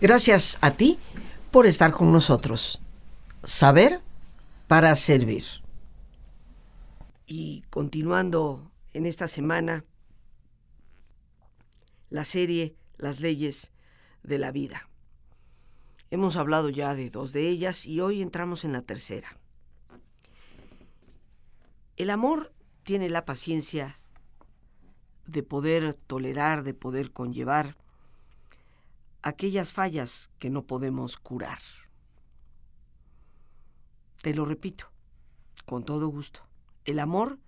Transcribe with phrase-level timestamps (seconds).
[0.00, 0.98] Gracias a ti
[1.50, 2.80] por estar con nosotros.
[3.44, 4.00] Saber
[4.66, 5.44] para servir.
[7.26, 9.84] Y continuando en esta semana
[12.08, 13.72] la serie Las leyes
[14.22, 14.88] de la vida.
[16.10, 19.36] Hemos hablado ya de dos de ellas y hoy entramos en la tercera.
[21.96, 23.96] El amor tiene la paciencia
[25.26, 27.76] de poder tolerar, de poder conllevar
[29.22, 31.60] aquellas fallas que no podemos curar.
[34.22, 34.90] Te lo repito,
[35.64, 36.40] con todo gusto.
[36.84, 37.38] El amor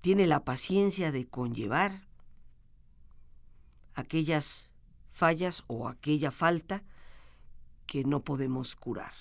[0.00, 2.06] tiene la paciencia de conllevar
[3.94, 4.70] aquellas
[5.08, 6.82] fallas o aquella falta
[7.86, 9.12] que no podemos curar.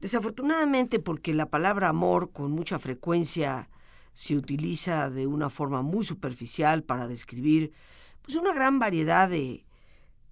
[0.00, 3.68] Desafortunadamente, porque la palabra amor con mucha frecuencia
[4.12, 7.72] se utiliza de una forma muy superficial para describir
[8.28, 9.64] pues, una gran variedad de,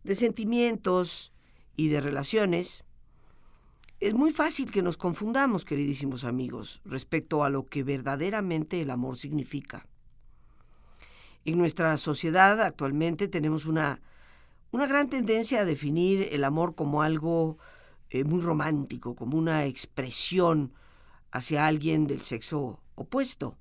[0.05, 1.33] de sentimientos
[1.77, 2.85] y de relaciones,
[4.01, 9.17] es muy fácil que nos confundamos, queridísimos amigos, respecto a lo que verdaderamente el amor
[9.17, 9.87] significa.
[11.47, 14.03] En nuestra sociedad actualmente tenemos una,
[14.73, 17.57] una gran tendencia a definir el amor como algo
[18.11, 20.75] eh, muy romántico, como una expresión
[21.31, 23.57] hacia alguien del sexo opuesto.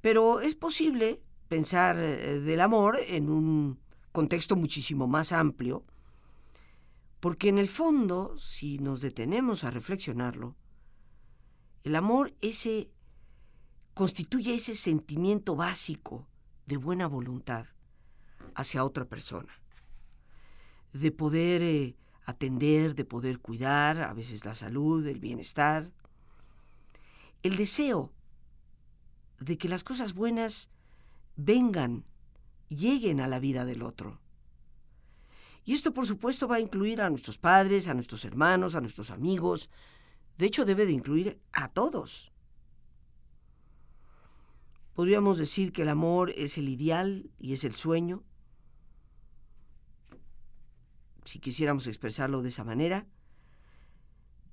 [0.00, 3.78] Pero es posible pensar eh, del amor en un
[4.12, 5.84] contexto muchísimo más amplio,
[7.20, 10.56] porque en el fondo, si nos detenemos a reflexionarlo,
[11.84, 12.90] el amor ese
[13.94, 16.28] constituye ese sentimiento básico
[16.66, 17.66] de buena voluntad
[18.54, 19.52] hacia otra persona,
[20.92, 25.90] de poder eh, atender, de poder cuidar, a veces la salud, el bienestar,
[27.42, 28.12] el deseo
[29.38, 30.70] de que las cosas buenas
[31.36, 32.04] vengan,
[32.68, 34.20] lleguen a la vida del otro.
[35.64, 39.10] Y esto, por supuesto, va a incluir a nuestros padres, a nuestros hermanos, a nuestros
[39.10, 39.68] amigos.
[40.38, 42.32] De hecho, debe de incluir a todos.
[44.94, 48.22] Podríamos decir que el amor es el ideal y es el sueño,
[51.24, 53.06] si quisiéramos expresarlo de esa manera,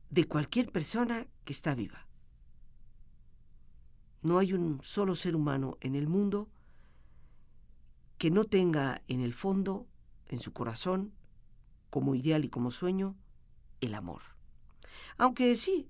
[0.10, 2.08] de cualquier persona que está viva.
[4.22, 6.50] No hay un solo ser humano en el mundo
[8.24, 9.86] que no tenga en el fondo,
[10.30, 11.12] en su corazón,
[11.90, 13.18] como ideal y como sueño,
[13.82, 14.22] el amor.
[15.18, 15.90] Aunque sí,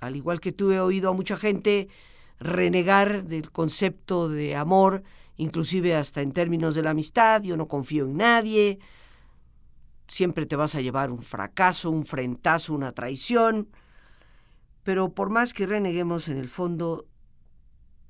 [0.00, 1.88] al igual que tú he oído a mucha gente
[2.40, 5.02] renegar del concepto de amor,
[5.36, 8.78] inclusive hasta en términos de la amistad, yo no confío en nadie,
[10.08, 13.68] siempre te vas a llevar un fracaso, un frentazo, una traición,
[14.82, 17.04] pero por más que reneguemos en el fondo,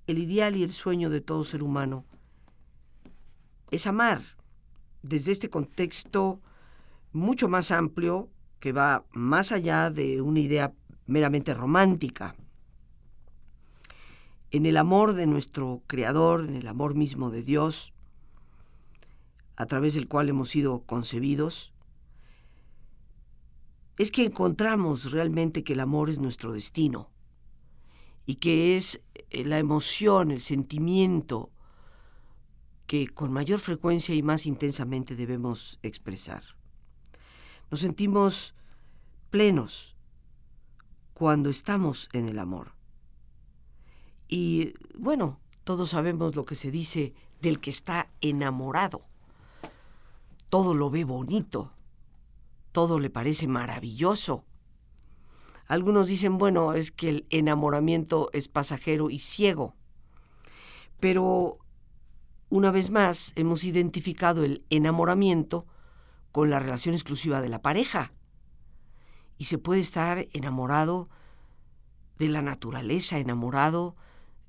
[0.06, 2.04] el ideal y el sueño de todo ser humano
[3.70, 4.22] es amar
[5.02, 6.40] desde este contexto
[7.12, 8.28] mucho más amplio
[8.60, 10.72] que va más allá de una idea
[11.06, 12.34] meramente romántica.
[14.50, 17.92] En el amor de nuestro Creador, en el amor mismo de Dios,
[19.56, 21.72] a través del cual hemos sido concebidos,
[23.98, 27.10] es que encontramos realmente que el amor es nuestro destino
[28.26, 29.00] y que es
[29.30, 31.50] la emoción, el sentimiento
[32.86, 36.42] que con mayor frecuencia y más intensamente debemos expresar.
[37.70, 38.54] Nos sentimos
[39.30, 39.96] plenos
[41.14, 42.72] cuando estamos en el amor.
[44.28, 49.02] Y bueno, todos sabemos lo que se dice del que está enamorado.
[50.48, 51.72] Todo lo ve bonito,
[52.72, 54.44] todo le parece maravilloso.
[55.66, 59.74] Algunos dicen, bueno, es que el enamoramiento es pasajero y ciego.
[61.00, 61.58] Pero,
[62.48, 65.66] una vez más, hemos identificado el enamoramiento
[66.32, 68.12] con la relación exclusiva de la pareja.
[69.38, 71.08] Y se puede estar enamorado
[72.18, 73.96] de la naturaleza, enamorado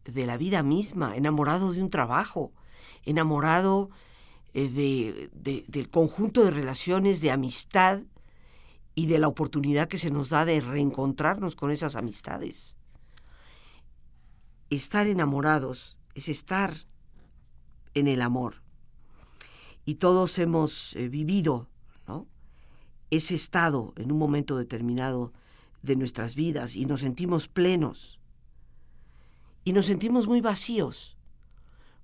[0.05, 2.53] de la vida misma, enamorado de un trabajo,
[3.03, 3.89] enamorado
[4.53, 8.01] eh, del conjunto de relaciones de amistad
[8.95, 12.77] y de la oportunidad que se nos da de reencontrarnos con esas amistades.
[14.69, 16.75] Estar enamorados es estar
[17.97, 18.61] en el amor.
[19.85, 21.69] Y todos hemos eh, vivido
[23.09, 25.31] ese estado en un momento determinado
[25.81, 28.19] de nuestras vidas y nos sentimos plenos.
[29.63, 31.17] Y nos sentimos muy vacíos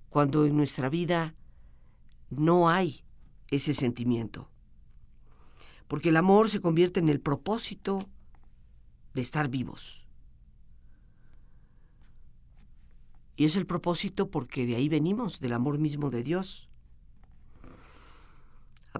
[0.08, 1.34] cuando en nuestra vida
[2.30, 3.04] no hay
[3.50, 4.48] ese sentimiento
[5.88, 8.08] porque el amor se convierte en el propósito
[9.12, 10.03] de estar vivos.
[13.36, 16.68] Y es el propósito porque de ahí venimos, del amor mismo de Dios.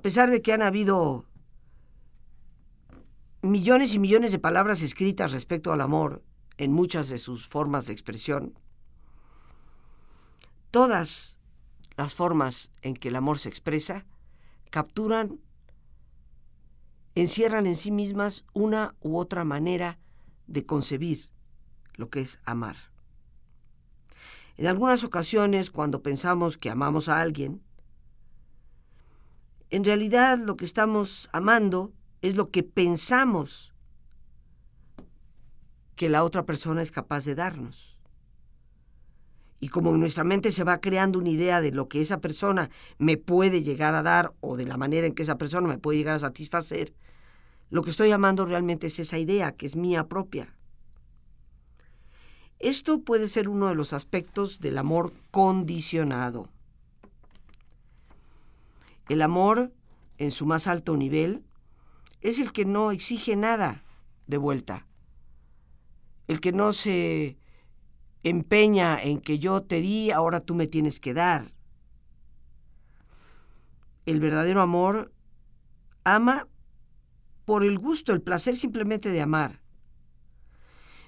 [0.02, 1.24] pesar de que han habido
[3.40, 6.22] millones y millones de palabras escritas respecto al amor
[6.58, 8.58] en muchas de sus formas de expresión,
[10.70, 11.38] todas
[11.96, 14.04] las formas en que el amor se expresa
[14.70, 15.40] capturan,
[17.14, 19.98] encierran en sí mismas una u otra manera
[20.46, 21.30] de concebir
[21.94, 22.93] lo que es amar.
[24.56, 27.60] En algunas ocasiones, cuando pensamos que amamos a alguien,
[29.70, 31.92] en realidad lo que estamos amando
[32.22, 33.74] es lo que pensamos
[35.96, 37.98] que la otra persona es capaz de darnos.
[39.58, 42.70] Y como en nuestra mente se va creando una idea de lo que esa persona
[42.98, 45.98] me puede llegar a dar o de la manera en que esa persona me puede
[45.98, 46.92] llegar a satisfacer,
[47.70, 50.54] lo que estoy amando realmente es esa idea que es mía propia.
[52.64, 56.48] Esto puede ser uno de los aspectos del amor condicionado.
[59.10, 59.70] El amor,
[60.16, 61.44] en su más alto nivel,
[62.22, 63.84] es el que no exige nada
[64.26, 64.86] de vuelta,
[66.26, 67.36] el que no se
[68.22, 71.44] empeña en que yo te di, ahora tú me tienes que dar.
[74.06, 75.12] El verdadero amor
[76.02, 76.48] ama
[77.44, 79.60] por el gusto, el placer simplemente de amar.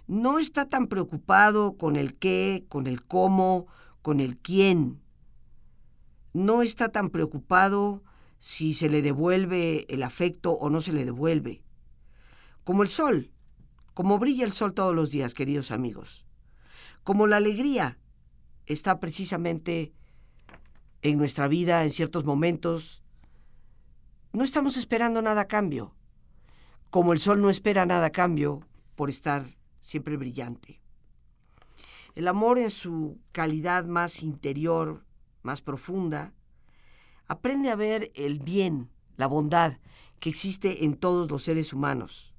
[0.06, 3.66] No está tan preocupado con el qué, con el cómo,
[4.02, 5.00] con el quién.
[6.32, 8.04] No está tan preocupado
[8.38, 11.62] si se le devuelve el afecto o no se le devuelve.
[12.62, 13.32] Como el sol,
[13.94, 16.26] como brilla el sol todos los días, queridos amigos.
[17.02, 17.98] Como la alegría
[18.66, 19.92] está precisamente
[21.02, 23.02] en nuestra vida en ciertos momentos,
[24.32, 25.94] no estamos esperando nada a cambio.
[26.90, 28.60] Como el sol no espera nada a cambio
[28.94, 29.55] por estar
[29.86, 30.80] siempre brillante.
[32.16, 35.04] El amor en su calidad más interior,
[35.44, 36.34] más profunda,
[37.28, 39.78] aprende a ver el bien, la bondad
[40.18, 42.34] que existe en todos los seres humanos.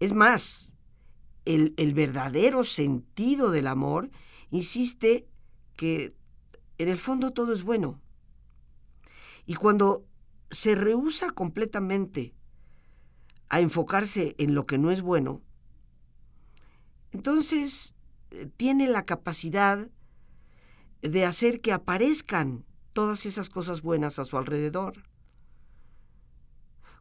[0.00, 0.72] Es más,
[1.44, 4.10] el, el, verdadero sentido del amor
[4.50, 5.28] insiste
[5.76, 6.16] que
[6.78, 8.00] en el fondo todo es bueno.
[9.46, 10.04] Y cuando
[10.50, 12.34] se rehúsa completamente
[13.48, 15.42] a enfocarse en lo que no es bueno,
[17.12, 17.94] entonces
[18.30, 19.88] eh, tiene la capacidad
[21.02, 25.04] de hacer que aparezcan todas esas cosas buenas a su alrededor.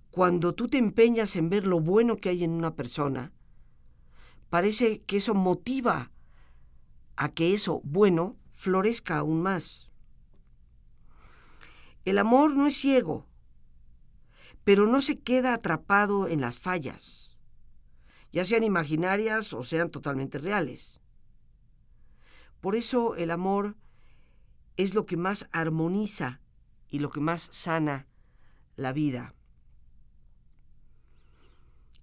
[0.10, 3.31] Cuando tú te empeñas en ver lo bueno que hay en una persona,
[4.50, 6.12] parece que eso motiva
[7.16, 9.90] a que eso bueno florezca aún más.
[12.04, 13.28] El amor no es ciego,
[14.63, 17.31] pero no se queda atrapado en las fallas,
[18.31, 21.01] ya sean imaginarias o sean totalmente reales.
[22.62, 23.75] Por eso el amor
[24.78, 26.42] es lo que más armoniza
[26.89, 28.07] y lo que más sana
[28.75, 29.33] la vida.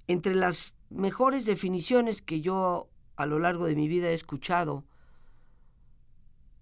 [0.07, 4.85] Entre las mejores definiciones que yo a lo largo de mi vida he escuchado,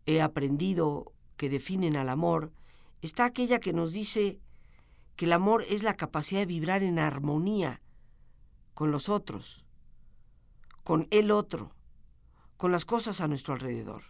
[0.07, 2.53] he aprendido que definen al amor,
[3.03, 4.41] está aquella que nos dice
[5.17, 7.81] que el amor es la capacidad de vibrar en armonía
[8.77, 9.65] con los otros,
[10.85, 11.73] con el otro,
[12.59, 14.03] con las cosas a nuestro alrededor.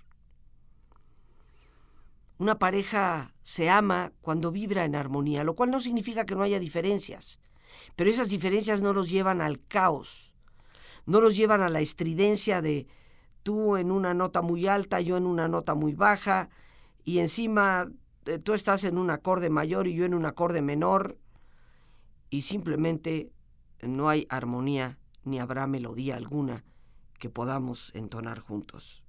[2.39, 6.59] Una pareja se ama cuando vibra en armonía, lo cual no significa que no haya
[6.59, 7.39] diferencias,
[7.95, 10.35] pero esas diferencias no los llevan al caos,
[11.07, 12.89] no los llevan a la estridencia de
[13.45, 16.49] tú en una nota muy alta, yo en una nota muy baja,
[17.05, 17.89] y encima
[18.25, 21.19] eh, tú estás en un acorde mayor y yo en un acorde menor,
[22.31, 23.31] y simplemente
[23.83, 26.65] no hay armonía ni habrá melodía alguna
[27.19, 29.03] que podamos entonar juntos.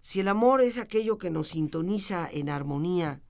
[0.00, 3.20] Si el amor es aquello que nos sintoniza en armonía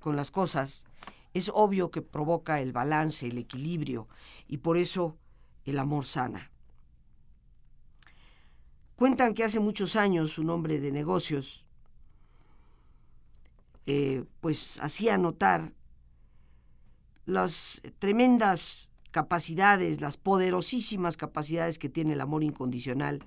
[0.00, 0.86] con las cosas,
[1.34, 4.08] es obvio que provoca el balance, el equilibrio,
[4.48, 5.16] y por eso
[5.64, 6.50] el amor sana.
[8.96, 11.66] Cuentan que hace muchos años un hombre de negocios
[13.84, 15.72] eh, pues hacía notar
[17.24, 23.24] las tremendas capacidades, las poderosísimas capacidades que tiene el amor incondicional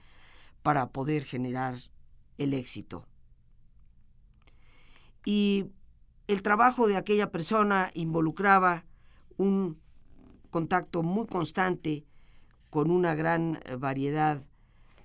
[0.61, 1.77] para poder generar
[2.37, 3.07] el éxito.
[5.25, 5.65] Y
[6.27, 8.85] el trabajo de aquella persona involucraba
[9.37, 9.79] un
[10.51, 12.05] contacto muy constante
[12.69, 14.39] con una gran eh, variedad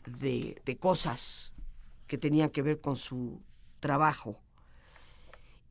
[0.07, 1.55] de, de, cosas
[2.07, 3.41] que tenían que ver con su
[3.81, 4.39] trabajo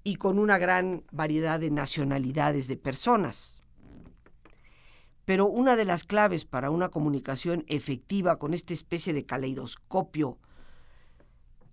[0.03, 3.62] y con una gran variedad de nacionalidades de personas.
[5.25, 10.38] Pero una de las claves para una comunicación efectiva con esta especie de caleidoscopio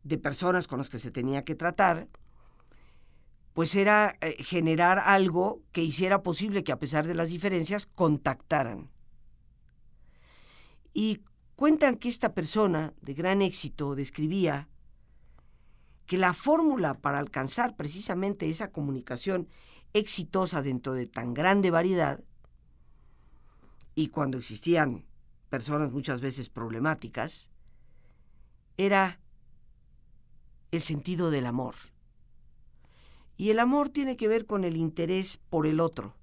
[0.05, 2.09] de personas con las que se tenía que tratar,
[3.53, 8.91] pues era eh, generar algo que hiciera posible que a pesar de las diferencias contactaran.
[10.95, 11.23] Y
[11.57, 14.69] cuentan que esta persona de gran éxito describía
[16.07, 19.49] que la fórmula para alcanzar precisamente esa comunicación
[19.93, 22.21] exitosa dentro de tan grande variedad,
[23.95, 25.05] y cuando existían
[25.49, 27.51] personas muchas veces problemáticas,
[28.77, 29.21] era
[30.71, 31.75] el sentido del amor.
[33.37, 36.15] Y el amor tiene que ver con el interés por el otro.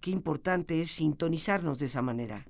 [0.00, 2.46] Qué importante es sintonizarnos de esa manera.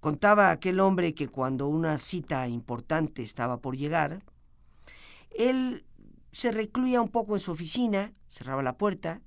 [0.00, 4.22] Contaba aquel hombre que cuando una cita importante estaba por llegar,
[5.30, 5.84] él
[6.30, 9.20] se recluía un poco en su oficina, cerraba la puerta,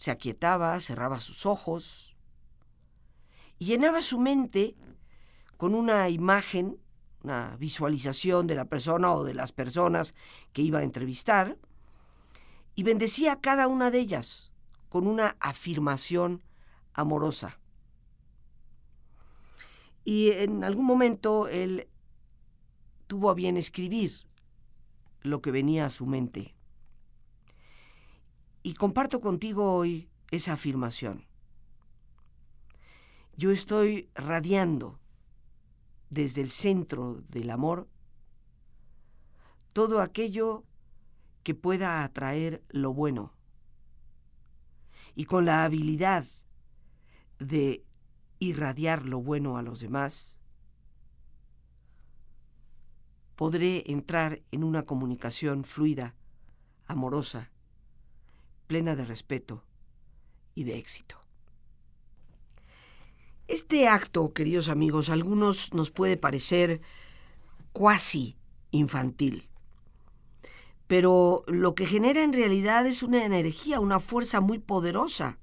[0.00, 2.16] se aquietaba, cerraba sus ojos
[3.58, 4.74] y llenaba su mente
[5.58, 6.80] con una imagen,
[7.22, 10.14] una visualización de la persona o de las personas
[10.54, 11.58] que iba a entrevistar
[12.74, 14.50] y bendecía a cada una de ellas
[14.88, 16.42] con una afirmación
[16.94, 17.60] amorosa.
[20.02, 21.88] Y en algún momento él
[23.06, 24.12] tuvo a bien escribir
[25.20, 26.54] lo que venía a su mente.
[28.62, 31.24] Y comparto contigo hoy esa afirmación.
[33.36, 35.00] Yo estoy radiando
[36.10, 37.88] desde el centro del amor
[39.72, 40.64] todo aquello
[41.42, 43.32] que pueda atraer lo bueno.
[45.14, 46.26] Y con la habilidad
[47.38, 47.84] de
[48.40, 50.38] irradiar lo bueno a los demás,
[53.36, 56.14] podré entrar en una comunicación fluida,
[56.86, 57.50] amorosa,
[58.70, 59.64] plena de respeto
[60.54, 61.16] y de éxito.
[63.48, 66.80] Este acto, queridos amigos, a algunos nos puede parecer
[67.72, 68.36] cuasi
[68.70, 69.48] infantil,
[70.86, 75.40] pero lo que genera en realidad es una energía, una fuerza muy poderosa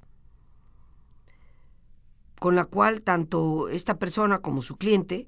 [2.40, 5.28] con la cual tanto esta persona como su cliente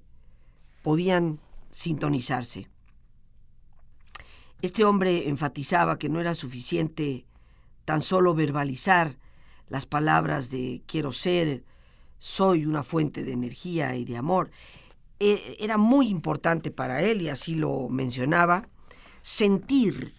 [0.84, 1.38] podían
[1.70, 2.70] sintonizarse.
[4.62, 7.26] Este hombre enfatizaba que no era suficiente
[7.90, 9.18] tan solo verbalizar
[9.68, 11.64] las palabras de quiero ser,
[12.20, 14.52] soy una fuente de energía y de amor.
[15.20, 18.70] E, era muy importante para él, y así lo mencionaba,
[19.24, 20.14] sentir,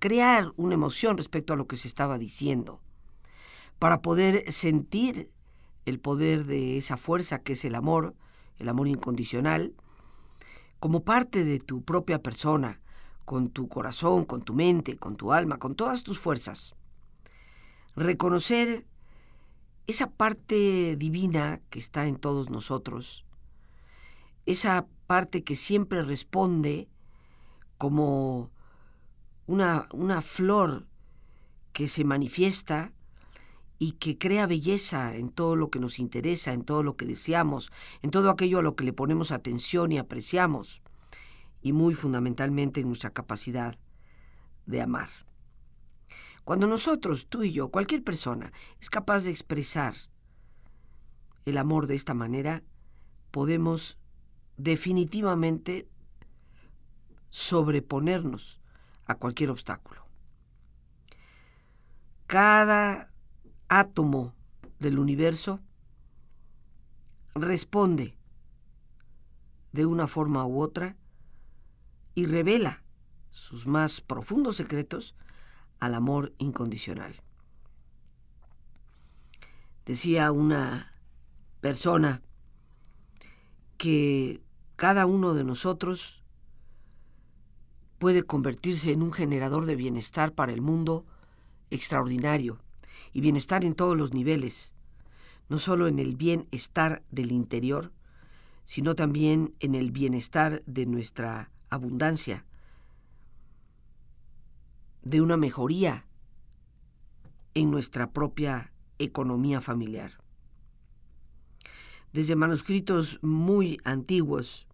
[0.00, 2.80] crear una emoción respecto a lo que se estaba diciendo.
[3.78, 5.30] Para poder sentir
[5.84, 8.16] el poder de esa fuerza que es el amor,
[8.58, 9.74] el amor incondicional,
[10.80, 12.80] como parte de tu propia persona,
[13.24, 16.75] con tu corazón, con tu mente, con tu alma, con todas tus fuerzas.
[17.96, 18.86] Reconocer
[19.86, 23.24] esa parte divina que está en todos nosotros,
[24.44, 26.88] esa parte que siempre responde
[27.78, 28.50] como
[29.46, 30.86] una, una flor
[31.72, 32.92] que se manifiesta
[33.78, 37.70] y que crea belleza en todo lo que nos interesa, en todo lo que deseamos,
[38.02, 40.82] en todo aquello a lo que le ponemos atención y apreciamos,
[41.62, 43.78] y muy fundamentalmente en nuestra capacidad
[44.66, 45.25] de amar.
[46.46, 49.96] Cuando nosotros, tú y yo, cualquier persona, es capaz de expresar
[51.44, 52.62] el amor de esta manera,
[53.32, 53.98] podemos
[54.56, 55.88] definitivamente
[57.30, 58.60] sobreponernos
[59.06, 60.06] a cualquier obstáculo.
[62.28, 63.10] Cada
[63.66, 64.32] átomo
[64.78, 65.58] del universo
[67.34, 68.16] responde
[69.72, 70.94] de una forma u otra
[72.14, 72.84] y revela
[73.30, 75.16] sus más profundos secretos
[75.80, 77.22] al amor incondicional.
[79.84, 80.92] Decía una
[81.60, 82.22] persona
[83.78, 84.42] que
[84.76, 86.22] cada uno de nosotros
[87.98, 91.06] puede convertirse en un generador de bienestar para el mundo
[91.70, 92.58] extraordinario
[93.12, 94.74] y bienestar en todos los niveles,
[95.48, 97.92] no solo en el bienestar del interior,
[98.64, 102.44] sino también en el bienestar de nuestra abundancia,
[105.06, 106.04] de una mejoría
[107.54, 110.20] en nuestra propia economía familiar.
[112.12, 114.66] Desde manuscritos muy antiguos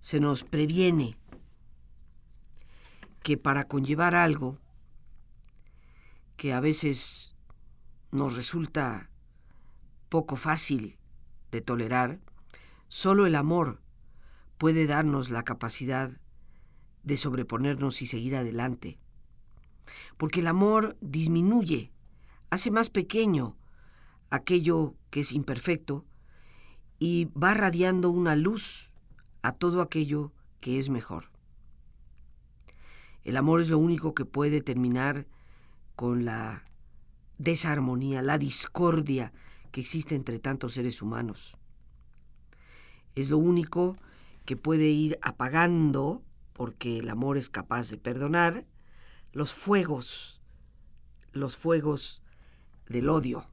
[0.00, 1.16] se nos previene
[3.22, 4.58] que para conllevar algo
[6.36, 7.34] que a veces
[8.10, 9.08] nos resulta
[10.10, 10.98] poco fácil
[11.50, 12.20] de tolerar,
[12.88, 13.80] solo el amor
[14.58, 16.19] puede darnos la capacidad
[17.02, 18.98] de sobreponernos y seguir adelante.
[20.16, 21.92] Porque el amor disminuye,
[22.50, 23.56] hace más pequeño
[24.30, 26.04] aquello que es imperfecto
[26.98, 28.94] y va radiando una luz
[29.42, 31.30] a todo aquello que es mejor.
[33.24, 35.26] El amor es lo único que puede terminar
[35.96, 36.64] con la
[37.38, 39.32] desarmonía, la discordia
[39.72, 41.56] que existe entre tantos seres humanos.
[43.14, 43.96] Es lo único
[44.44, 46.22] que puede ir apagando,
[46.60, 48.66] porque el amor es capaz de perdonar,
[49.32, 50.42] los fuegos,
[51.32, 52.22] los fuegos
[52.86, 53.48] del odio,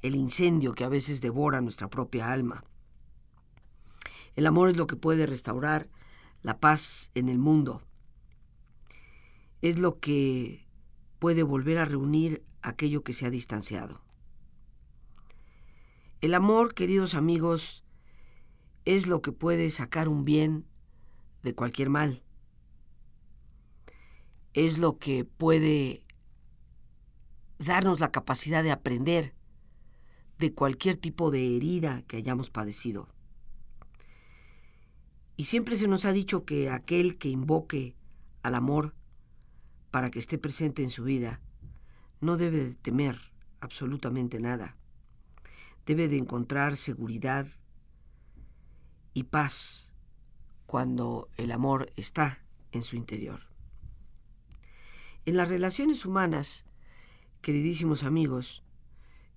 [0.00, 2.64] el incendio que a veces devora nuestra propia alma.
[4.36, 5.90] El amor es lo que puede restaurar
[6.40, 7.82] la paz en el mundo.
[9.60, 10.66] Es lo que
[11.18, 14.00] puede volver a reunir aquello que se ha distanciado.
[16.22, 17.84] El amor, queridos amigos,
[18.86, 20.64] es lo que puede sacar un bien
[21.42, 22.22] de cualquier mal.
[24.54, 26.02] Es lo que puede
[27.58, 29.34] darnos la capacidad de aprender
[30.38, 33.08] de cualquier tipo de herida que hayamos padecido.
[35.36, 37.94] Y siempre se nos ha dicho que aquel que invoque
[38.42, 38.94] al amor
[39.90, 41.40] para que esté presente en su vida
[42.20, 43.18] no debe de temer
[43.60, 44.76] absolutamente nada.
[45.86, 47.46] Debe de encontrar seguridad
[49.14, 49.87] y paz
[50.68, 53.40] cuando el amor está en su interior.
[55.24, 56.66] En las relaciones humanas,
[57.40, 58.62] queridísimos amigos,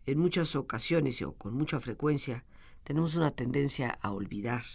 [0.06, 2.44] en muchas ocasiones o con mucha frecuencia
[2.84, 4.66] tenemos una tendencia a olvidar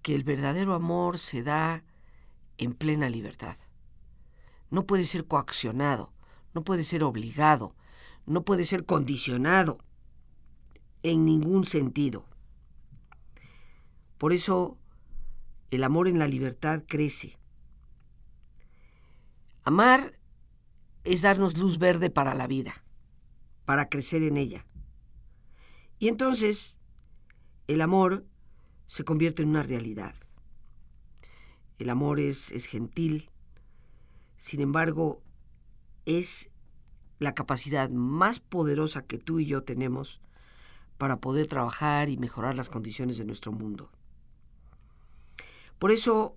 [0.00, 1.84] que el verdadero amor se da
[2.56, 3.58] en plena libertad.
[4.70, 6.10] No puede ser coaccionado,
[6.54, 7.74] no puede ser obligado,
[8.24, 9.76] no puede ser condicionado
[11.02, 12.29] en ningún sentido.
[14.20, 14.76] Por eso
[15.70, 17.38] el amor en la libertad crece.
[19.62, 20.12] Amar
[21.04, 22.84] es darnos luz verde para la vida,
[23.64, 24.66] para crecer en ella.
[25.98, 26.76] Y entonces
[27.66, 28.26] el amor
[28.86, 30.14] se convierte en una realidad.
[31.78, 33.30] El amor es, es gentil,
[34.36, 35.22] sin embargo,
[36.04, 36.50] es
[37.20, 40.20] la capacidad más poderosa que tú y yo tenemos
[40.98, 43.90] para poder trabajar y mejorar las condiciones de nuestro mundo.
[45.80, 46.36] Por eso,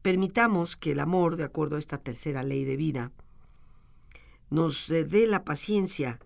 [0.00, 3.12] permitamos que el amor, de acuerdo a esta tercera ley de vida,
[4.48, 6.18] nos dé la paciencia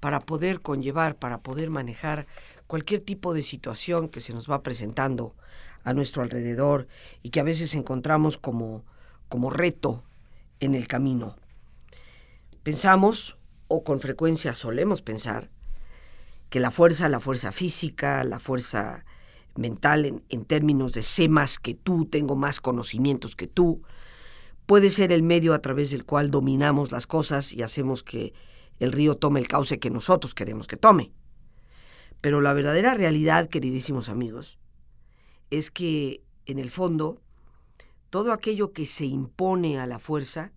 [0.00, 2.26] para poder conllevar, para poder manejar
[2.66, 5.36] cualquier tipo de situación que se nos va presentando
[5.84, 6.88] a nuestro alrededor
[7.22, 8.84] y que a veces encontramos como,
[9.28, 10.02] como reto
[10.58, 11.36] en el camino.
[12.64, 15.48] Pensamos, o con frecuencia solemos pensar,
[16.48, 19.04] que la fuerza, la fuerza física, la fuerza
[19.60, 23.82] mental en, términos de sé más que tú, tengo más conocimientos que tú,
[24.66, 28.32] puede ser el medio a través del cual dominamos las cosas y hacemos que
[28.78, 31.12] el río tome el cauce que nosotros queremos que tome.
[32.20, 34.58] Pero la verdadera realidad, queridísimos amigos,
[35.50, 37.20] es que en el fondo
[38.10, 40.52] todo aquello que se impone a la fuerza,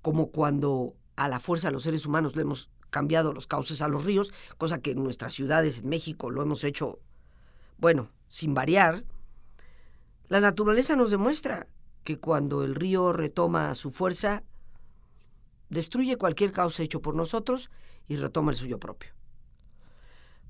[0.00, 4.04] como cuando a la fuerza los seres humanos le hemos cambiado los cauces a los
[4.04, 7.00] ríos, cosa que en nuestras ciudades en México lo hemos hecho,
[7.76, 9.04] bueno, sin variar,
[10.28, 11.66] la naturaleza nos demuestra
[12.04, 14.42] que cuando el río retoma su fuerza,
[15.68, 17.70] destruye cualquier cauce hecho por nosotros
[18.06, 19.10] y retoma el suyo propio.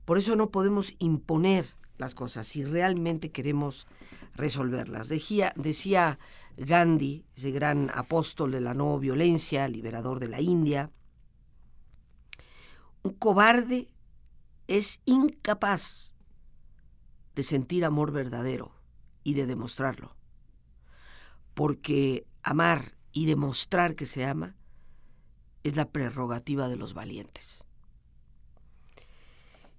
[0.04, 3.86] Por eso no podemos imponer las cosas si realmente queremos
[4.34, 5.08] resolverlas.
[5.08, 6.18] Decía
[6.56, 10.90] Gandhi, ese gran apóstol de la no violencia, liberador de la India,
[13.02, 13.88] un cobarde
[14.66, 16.14] es incapaz
[17.38, 18.74] de sentir amor verdadero
[19.22, 20.16] y de demostrarlo.
[21.54, 24.56] Porque amar y demostrar que se ama
[25.62, 27.64] es la prerrogativa de los valientes.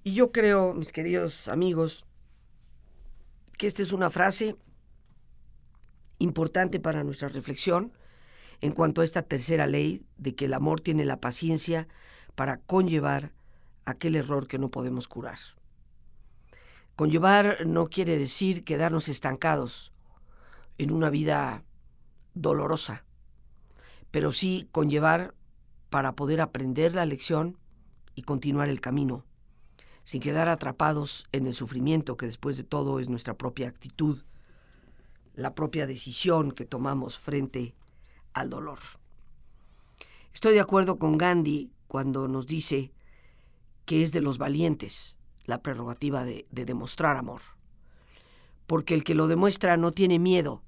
[0.06, 2.06] Y yo creo, mis queridos amigos,
[3.58, 4.56] que esta es una frase
[6.18, 7.92] importante para nuestra reflexión
[8.62, 11.90] en cuanto a esta tercera ley de que el amor tiene la paciencia
[12.36, 13.34] para conllevar
[13.84, 15.40] aquel error que no podemos curar.
[17.00, 19.94] Conllevar no quiere decir quedarnos estancados
[20.78, 21.64] en una vida
[22.34, 23.06] dolorosa,
[24.12, 25.34] pero sí conllevar
[25.90, 27.58] para poder aprender la lección
[28.16, 29.24] y continuar el camino
[30.04, 34.22] sin quedar atrapados en el sufrimiento que después de todo es nuestra propia actitud,
[35.36, 37.76] la propia decisión que tomamos frente
[38.34, 38.80] al dolor.
[40.34, 42.92] Estoy de acuerdo con Gandhi cuando nos dice
[43.86, 45.16] que es de los valientes
[45.50, 47.42] la prerrogativa de, de demostrar amor,
[48.68, 50.64] porque el que lo demuestra no tiene miedo,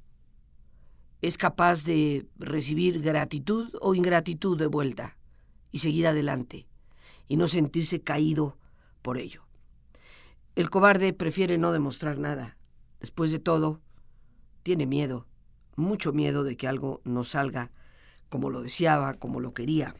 [1.22, 5.17] es capaz de recibir gratitud o ingratitud de vuelta
[5.72, 6.67] y seguir adelante
[7.28, 8.58] y no sentirse caído
[9.02, 9.44] por ello.
[10.56, 12.58] El cobarde prefiere no demostrar nada.
[13.00, 13.80] Después de todo,
[14.63, 15.28] tiene miedo,
[15.76, 17.72] mucho miedo de que algo no salga
[18.30, 19.96] como lo deseaba, como lo quería.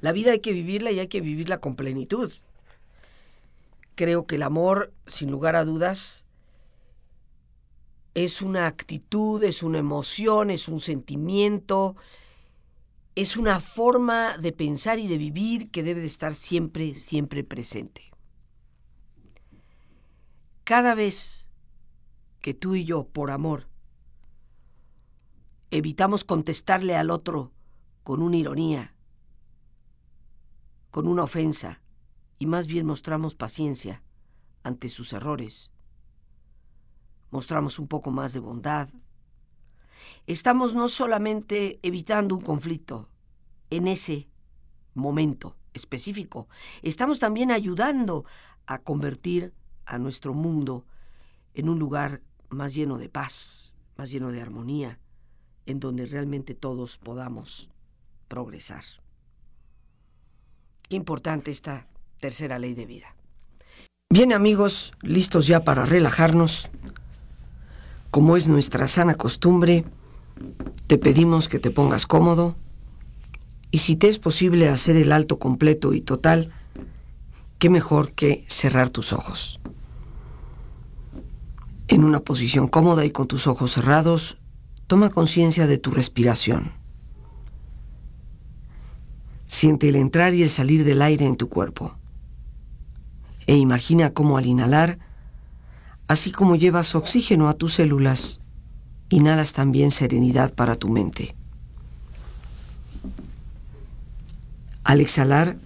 [0.00, 2.32] La vida hay que vivirla y hay que vivirla con plenitud.
[3.94, 6.26] Creo que el amor, sin lugar a dudas,
[8.14, 11.96] es una actitud, es una emoción, es un sentimiento,
[13.14, 18.10] es una forma de pensar y de vivir que debe de estar siempre, siempre presente.
[20.64, 21.48] Cada vez
[22.40, 23.68] que tú y yo, por amor,
[25.70, 27.52] evitamos contestarle al otro
[28.02, 28.94] con una ironía,
[30.90, 31.80] con una ofensa,
[32.42, 34.02] y más bien mostramos paciencia
[34.64, 35.70] ante sus errores,
[37.30, 38.88] mostramos un poco más de bondad,
[40.26, 43.08] estamos no solamente evitando un conflicto
[43.70, 44.28] en ese
[44.94, 46.48] momento específico,
[46.82, 48.24] estamos también ayudando
[48.66, 49.54] a convertir
[49.86, 50.84] a nuestro mundo
[51.54, 54.98] en un lugar más lleno de paz, más lleno de armonía,
[55.66, 57.70] en donde realmente todos podamos
[58.26, 58.82] progresar.
[60.88, 61.86] Qué importante esta
[62.22, 63.16] tercera ley de vida.
[64.08, 66.70] Bien amigos, listos ya para relajarnos.
[68.12, 69.84] Como es nuestra sana costumbre,
[70.86, 72.54] te pedimos que te pongas cómodo
[73.72, 76.48] y si te es posible hacer el alto completo y total,
[77.58, 79.58] qué mejor que cerrar tus ojos.
[81.88, 84.38] En una posición cómoda y con tus ojos cerrados,
[84.86, 86.70] toma conciencia de tu respiración.
[89.44, 91.98] Siente el entrar y el salir del aire en tu cuerpo.
[93.46, 94.98] E imagina cómo al inhalar,
[96.08, 98.40] así como llevas oxígeno a tus células,
[99.08, 101.34] inhalas también serenidad para tu mente.
[104.84, 105.56] Al exhalar,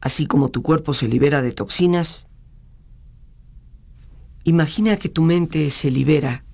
[0.00, 2.28] así como tu cuerpo se libera de toxinas,
[4.44, 6.44] imagina que tu mente se libera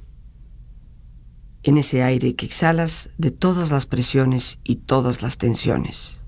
[1.62, 6.21] en ese aire que exhalas de todas las presiones y todas las tensiones.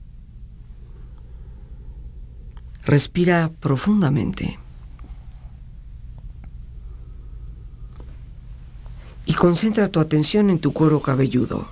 [2.86, 4.58] Respira profundamente.
[9.24, 11.66] Y concentra tu atención en tu cuero cabelludo.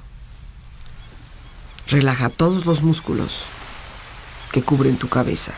[1.87, 3.44] Relaja todos los músculos
[4.53, 5.53] que cubren tu cabeza.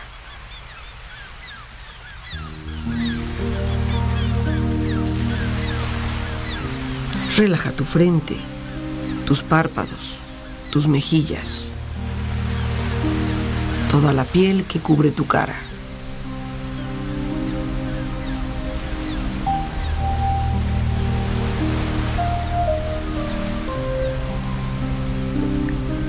[7.37, 8.37] Relaja tu frente,
[9.25, 10.15] tus párpados,
[10.71, 11.74] tus mejillas,
[14.01, 15.55] toda la piel que cubre tu cara.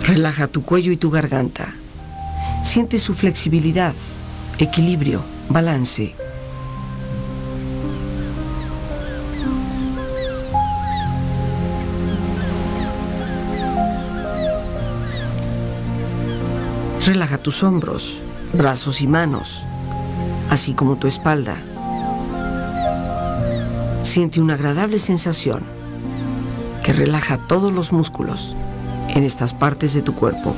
[0.02, 1.74] Relaja tu cuello y tu garganta.
[2.64, 3.94] Siente su flexibilidad,
[4.58, 6.25] equilibrio, balance.
[17.06, 18.18] Relaja tus hombros,
[18.52, 19.64] brazos y manos,
[20.50, 21.56] así como tu espalda.
[24.02, 25.62] Siente una agradable sensación
[26.82, 28.56] que relaja todos los músculos
[29.10, 30.56] en estas partes de tu cuerpo.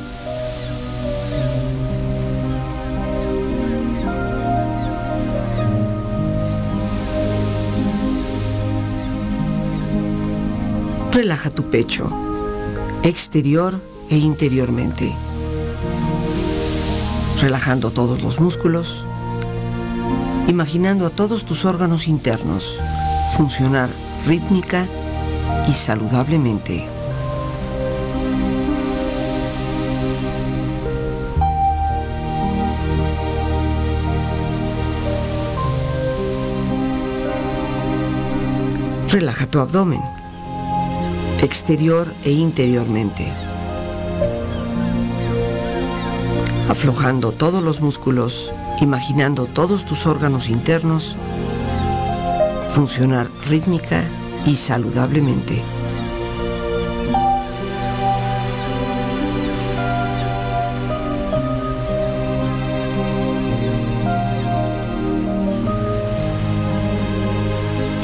[11.12, 12.10] Relaja tu pecho,
[13.02, 15.14] exterior e interiormente
[17.40, 19.04] relajando todos los músculos,
[20.48, 22.78] imaginando a todos tus órganos internos
[23.36, 23.88] funcionar
[24.26, 24.86] rítmica
[25.68, 26.86] y saludablemente.
[39.08, 40.02] Relaja tu abdomen,
[41.42, 43.47] exterior e interiormente.
[46.78, 51.16] Aflojando todos los músculos, imaginando todos tus órganos internos
[52.68, 54.04] funcionar rítmica
[54.46, 55.60] y saludablemente.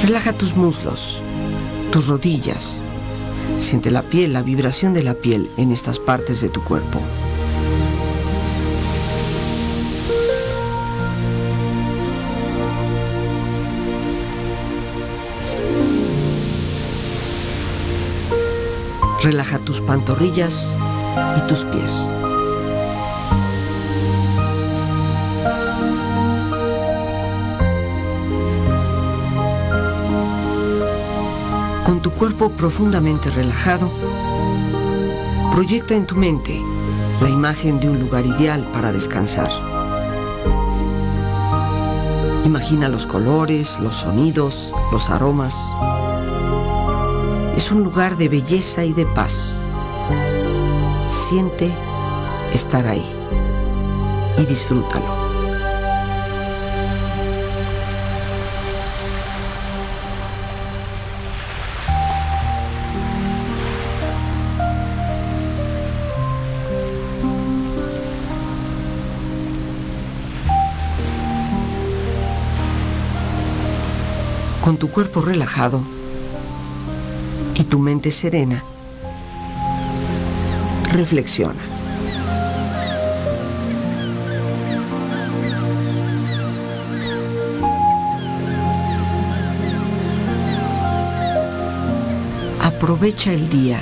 [0.02, 1.22] Relaja tus muslos,
[1.92, 2.82] tus rodillas.
[3.60, 7.00] Siente la piel, la vibración de la piel en estas partes de tu cuerpo.
[19.24, 20.76] Relaja tus pantorrillas
[21.38, 21.90] y tus pies.
[31.86, 33.90] Con tu cuerpo profundamente relajado,
[35.54, 36.60] proyecta en tu mente
[37.22, 39.48] la imagen de un lugar ideal para descansar.
[42.44, 45.56] Imagina los colores, los sonidos, los aromas.
[47.64, 49.64] Es un lugar de belleza y de paz.
[51.08, 51.70] Siente
[52.52, 53.02] estar ahí
[54.36, 55.24] y disfrútalo.
[74.60, 75.93] con tu cuerpo relajado
[77.74, 78.62] tu mente serena,
[80.92, 81.58] reflexiona.
[92.62, 93.80] Aprovecha el día.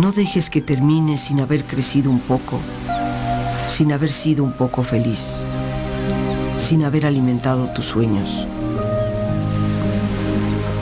[0.00, 2.58] No dejes que termine sin haber crecido un poco,
[3.68, 5.44] sin haber sido un poco feliz,
[6.56, 8.46] sin haber alimentado tus sueños.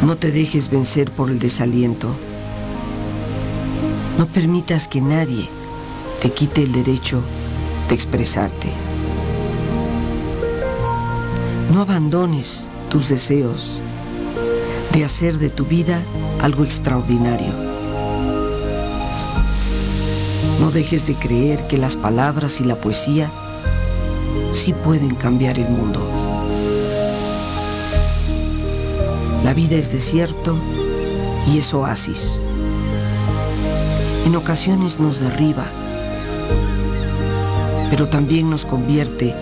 [0.04, 2.14] No te dejes vencer por el desaliento.
[4.18, 5.48] No permitas que nadie
[6.20, 7.22] te quite el derecho
[7.88, 8.68] de expresarte.
[11.72, 13.80] No abandones tus deseos
[14.92, 16.02] de hacer de tu vida
[16.42, 17.54] algo extraordinario.
[20.60, 23.30] No dejes de creer que las palabras y la poesía
[24.52, 26.33] sí pueden cambiar el mundo.
[29.44, 30.57] La vida es desierto
[31.46, 32.40] y es oasis.
[34.24, 35.66] En ocasiones nos derriba,
[37.90, 39.35] pero también nos convierte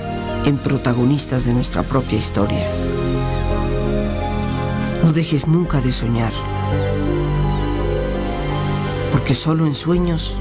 [0.45, 2.67] en protagonistas de nuestra propia historia.
[5.05, 6.33] No dejes nunca de soñar,
[9.13, 10.37] porque solo en sueños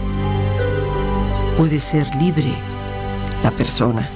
[1.56, 2.56] puede ser libre
[3.43, 4.10] la persona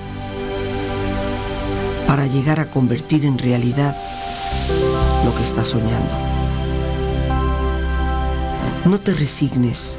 [2.07, 3.95] para llegar a convertir en realidad
[5.25, 6.15] lo que estás soñando.
[8.85, 9.95] No te resignes.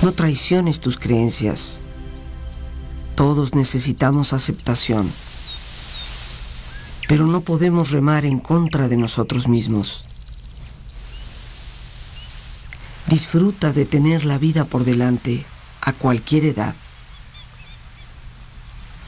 [0.00, 1.80] No traiciones tus creencias.
[3.14, 5.12] Todos necesitamos aceptación.
[7.08, 10.06] Pero no podemos remar en contra de nosotros mismos.
[13.06, 15.44] Disfruta de tener la vida por delante
[15.82, 16.74] a cualquier edad.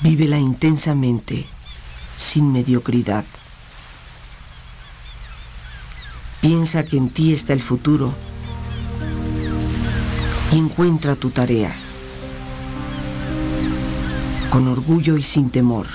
[0.03, 1.47] Vívela intensamente,
[2.17, 3.25] sin mediocridad.
[6.45, 8.13] Piensa que en ti está el futuro
[10.53, 11.75] y encuentra tu tarea
[14.51, 15.87] con orgullo y sin temor.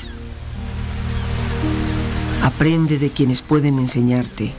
[2.41, 4.51] Aprende de quienes pueden enseñarte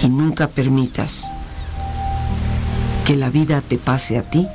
[0.00, 1.24] y nunca permitas
[3.04, 4.46] que la vida te pase a ti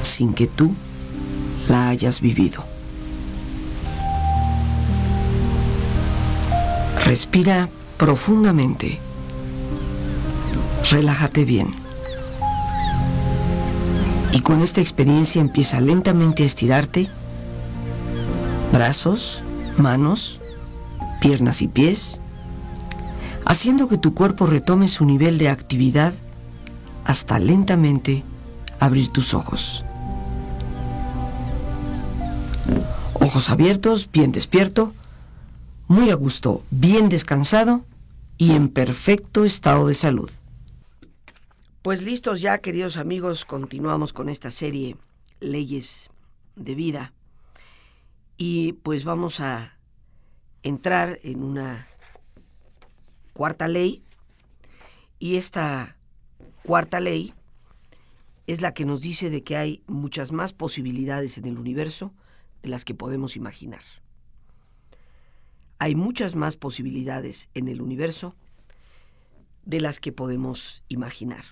[0.00, 0.74] sin que tú
[1.68, 2.67] la hayas vivido.
[7.08, 8.98] Respira profundamente.
[10.90, 11.74] Relájate bien.
[14.32, 17.08] Y con esta experiencia empieza lentamente a estirarte.
[18.74, 19.42] Brazos,
[19.78, 20.38] manos,
[21.18, 22.20] piernas y pies.
[23.46, 26.12] Haciendo que tu cuerpo retome su nivel de actividad
[27.06, 28.22] hasta lentamente
[28.80, 29.82] abrir tus ojos.
[33.14, 34.92] Ojos abiertos, bien despierto
[35.88, 37.84] muy a gusto, bien descansado
[38.36, 40.30] y en perfecto estado de salud.
[41.80, 44.96] Pues listos ya, queridos amigos, continuamos con esta serie
[45.40, 46.10] Leyes
[46.56, 47.14] de Vida.
[48.36, 49.78] Y pues vamos a
[50.62, 51.88] entrar en una
[53.32, 54.02] cuarta ley.
[55.18, 55.96] Y esta
[56.64, 57.32] cuarta ley
[58.46, 62.12] es la que nos dice de que hay muchas más posibilidades en el universo
[62.62, 63.80] de las que podemos imaginar
[65.78, 68.34] hay muchas más posibilidades en el universo
[69.64, 71.44] de las que podemos imaginar.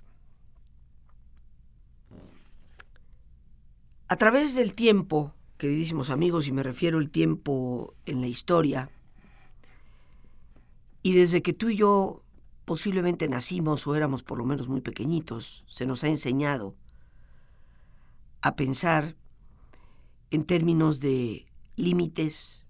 [4.09, 8.91] A través del tiempo, queridísimos amigos, y me refiero al tiempo en la historia,
[11.03, 12.23] y desde que tú y yo
[12.65, 16.75] posiblemente nacimos o éramos por lo menos muy pequeñitos, se nos ha enseñado
[18.43, 19.17] a pensar
[20.31, 22.66] en términos de límites,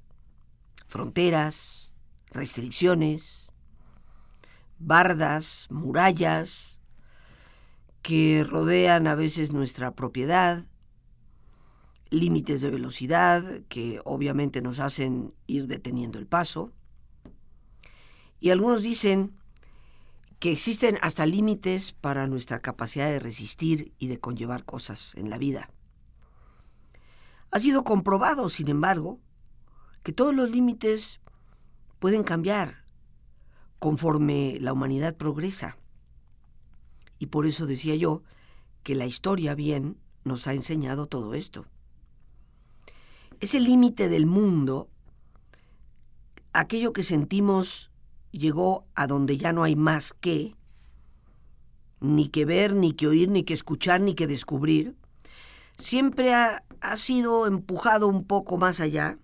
[0.87, 1.93] fronteras,
[2.31, 3.51] restricciones,
[4.79, 6.81] bardas, murallas
[8.03, 10.65] que rodean a veces nuestra propiedad,
[12.11, 16.73] límites de velocidad que obviamente nos hacen ir deteniendo el paso,
[18.39, 19.35] Y algunos dicen
[20.39, 25.39] que existen hasta límites para nuestra capacidad de resistir y de conllevar cosas en la
[25.39, 25.71] vida.
[27.51, 29.19] Ha sido comprobado, sin embargo,
[30.07, 31.19] que todos los límites
[31.99, 32.85] pueden cambiar
[33.81, 35.79] conforme la humanidad progresa.
[37.19, 38.23] Y por eso decía yo
[38.85, 41.67] que la historia bien nos ha enseñado todo esto.
[43.41, 44.89] Ese límite del mundo,
[46.53, 47.91] aquello que sentimos
[48.31, 50.55] llegó a donde ya no hay más que,
[51.99, 54.95] ni que ver, ni que oír, ni que escuchar, ni que descubrir,
[55.77, 59.19] siempre ha, ha sido empujado un poco más allá.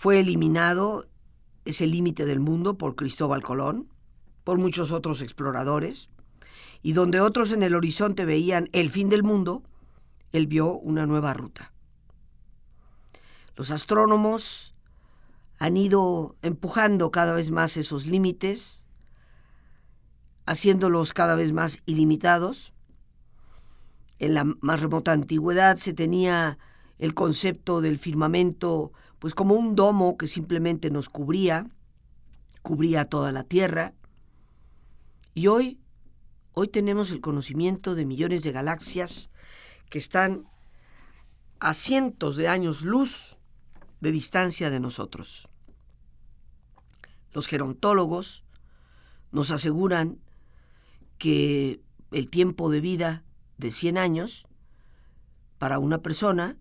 [0.00, 1.06] Fue eliminado
[1.66, 3.92] ese límite del mundo por Cristóbal Colón,
[4.44, 6.08] por muchos otros exploradores,
[6.80, 9.62] y donde otros en el horizonte veían el fin del mundo,
[10.32, 11.74] él vio una nueva ruta.
[13.56, 14.74] Los astrónomos
[15.58, 18.88] han ido empujando cada vez más esos límites,
[20.46, 22.72] haciéndolos cada vez más ilimitados.
[24.18, 26.56] En la más remota antigüedad se tenía
[26.98, 31.70] el concepto del firmamento pues como un domo que simplemente nos cubría,
[32.62, 33.92] cubría toda la tierra.
[35.34, 35.78] Y hoy,
[36.54, 39.30] hoy tenemos el conocimiento de millones de galaxias
[39.90, 40.46] que están
[41.60, 43.36] a cientos de años luz
[44.00, 45.48] de distancia de nosotros.
[47.32, 48.42] Los gerontólogos
[49.32, 50.18] nos aseguran
[51.18, 53.22] que el tiempo de vida
[53.58, 54.46] de 100 años
[55.58, 56.56] para una persona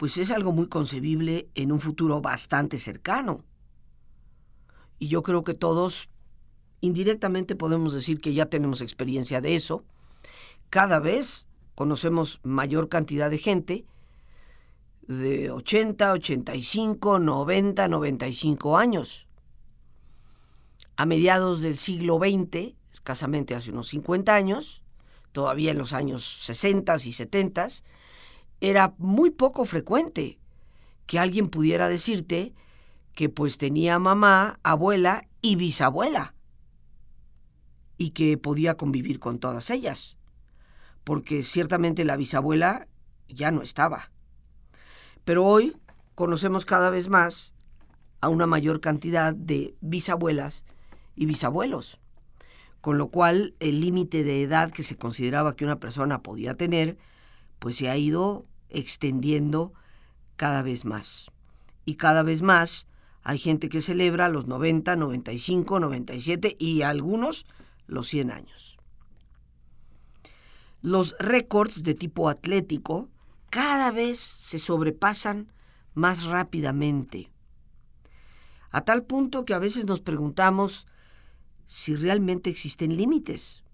[0.00, 3.44] pues es algo muy concebible en un futuro bastante cercano.
[4.98, 6.08] Y yo creo que todos
[6.80, 9.84] indirectamente podemos decir que ya tenemos experiencia de eso.
[10.70, 13.84] Cada vez conocemos mayor cantidad de gente
[15.02, 19.26] de 80, 85, 90, 95 años.
[20.96, 24.82] A mediados del siglo XX, escasamente hace unos 50 años,
[25.32, 27.66] todavía en los años 60 y 70,
[28.60, 30.38] era muy poco frecuente
[31.06, 32.54] que alguien pudiera decirte
[33.14, 36.34] que pues tenía mamá, abuela y bisabuela
[37.98, 40.16] y que podía convivir con todas ellas,
[41.04, 42.88] porque ciertamente la bisabuela
[43.28, 44.10] ya no estaba.
[45.24, 45.76] Pero hoy
[46.14, 47.54] conocemos cada vez más
[48.20, 50.64] a una mayor cantidad de bisabuelas
[51.14, 51.98] y bisabuelos,
[52.80, 56.96] con lo cual el límite de edad que se consideraba que una persona podía tener,
[57.58, 59.72] pues se ha ido extendiendo
[60.36, 61.30] cada vez más.
[61.84, 62.86] Y cada vez más
[63.22, 67.46] hay gente que celebra los 90, 95, 97 y algunos
[67.86, 68.78] los 100 años.
[70.82, 73.08] Los récords de tipo atlético
[73.50, 75.52] cada vez se sobrepasan
[75.92, 77.30] más rápidamente,
[78.70, 80.86] a tal punto que a veces nos preguntamos
[81.64, 83.64] si realmente existen límites.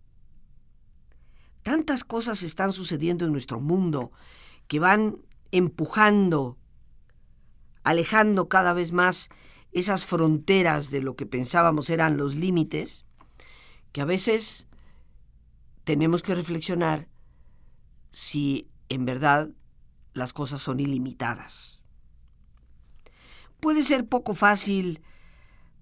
[1.63, 4.13] Tantas cosas están sucediendo en nuestro mundo
[4.69, 5.19] que van
[5.53, 6.59] empujando,
[7.85, 9.29] alejando cada vez más
[9.73, 13.05] esas fronteras de lo que pensábamos eran los límites,
[13.93, 14.67] que a veces
[15.85, 17.09] tenemos que reflexionar
[18.11, 19.51] si en verdad
[20.15, 21.83] las cosas son ilimitadas.
[23.61, 25.01] Puede ser poco fácil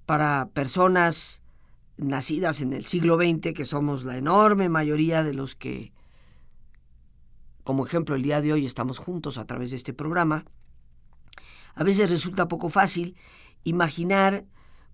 [0.04, 1.42] para personas
[1.96, 5.93] nacidas en el siglo XX, que somos la enorme mayoría de los que
[7.64, 10.44] como ejemplo el día de hoy estamos juntos a través de este programa,
[11.74, 13.16] a veces resulta poco fácil
[13.64, 14.46] imaginar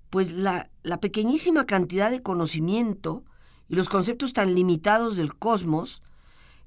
[0.09, 3.25] pues la, pequeñísima cantidad de conocimiento
[3.69, 6.03] y los conceptos tan limitados del cosmos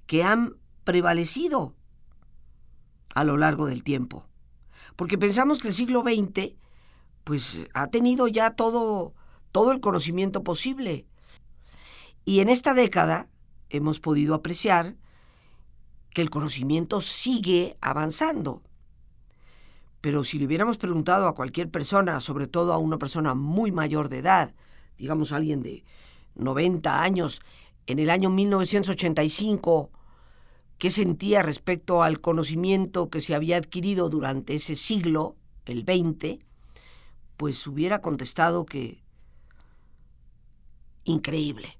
[0.05, 1.75] que han prevalecido
[3.15, 4.27] a lo largo del tiempo.
[4.95, 6.55] Porque pensamos que el siglo XX
[7.23, 9.13] pues ha tenido ya todo,
[9.51, 11.07] todo el conocimiento posible.
[12.25, 13.29] Y en esta década
[13.69, 14.95] hemos podido apreciar
[16.13, 18.61] que el conocimiento sigue avanzando.
[19.99, 24.09] Pero si le hubiéramos preguntado a cualquier persona, sobre todo a una persona muy mayor
[24.09, 24.53] de edad,
[24.97, 25.83] digamos alguien de
[26.35, 27.41] 90 años,
[27.87, 29.89] en el año 1985,
[30.77, 35.35] qué sentía respecto al conocimiento que se había adquirido durante ese siglo,
[35.65, 36.39] el 20,
[37.37, 39.01] pues hubiera contestado que
[41.05, 41.77] increíble,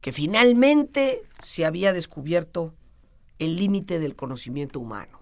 [0.00, 2.74] que finalmente se había descubierto
[3.38, 5.20] el límite del conocimiento humano.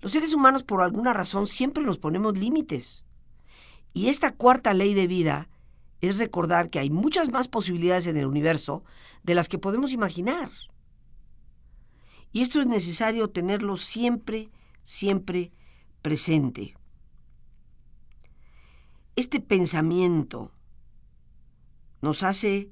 [0.00, 3.04] Los seres humanos por alguna razón siempre nos ponemos límites.
[3.92, 5.48] Y esta cuarta ley de vida
[6.00, 8.84] es recordar que hay muchas más posibilidades en el universo
[9.22, 10.48] de las que podemos imaginar.
[12.32, 14.50] Y esto es necesario tenerlo siempre,
[14.82, 15.52] siempre
[16.00, 16.76] presente.
[19.16, 20.52] Este pensamiento
[22.00, 22.70] nos hace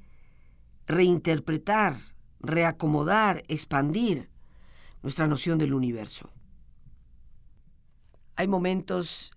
[0.86, 1.94] reinterpretar,
[2.40, 4.30] reacomodar, expandir
[5.02, 6.30] nuestra noción del universo.
[8.36, 9.32] Hay momentos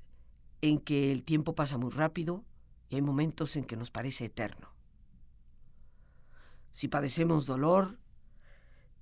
[0.62, 2.44] en que el tiempo pasa muy rápido
[2.90, 4.70] y hay momentos en que nos parece eterno.
[6.72, 7.98] Si padecemos dolor,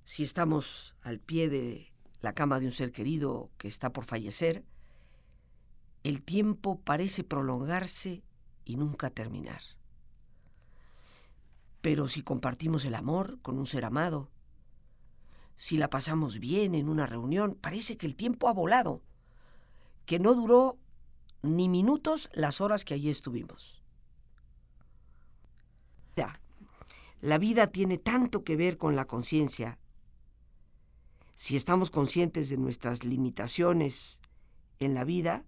[0.04, 4.64] si estamos al pie de la cama de un ser querido que está por fallecer,
[6.02, 8.22] el tiempo parece prolongarse
[8.64, 9.60] y nunca terminar.
[11.80, 14.30] Pero si compartimos el amor con un ser amado,
[15.56, 19.02] si la pasamos bien en una reunión, parece que el tiempo ha volado,
[20.06, 20.78] que no duró
[21.42, 23.80] ni minutos las horas que allí estuvimos.
[27.20, 29.78] La vida tiene tanto que ver con la conciencia.
[31.34, 34.20] Si estamos conscientes de nuestras limitaciones
[34.78, 35.44] en la vida,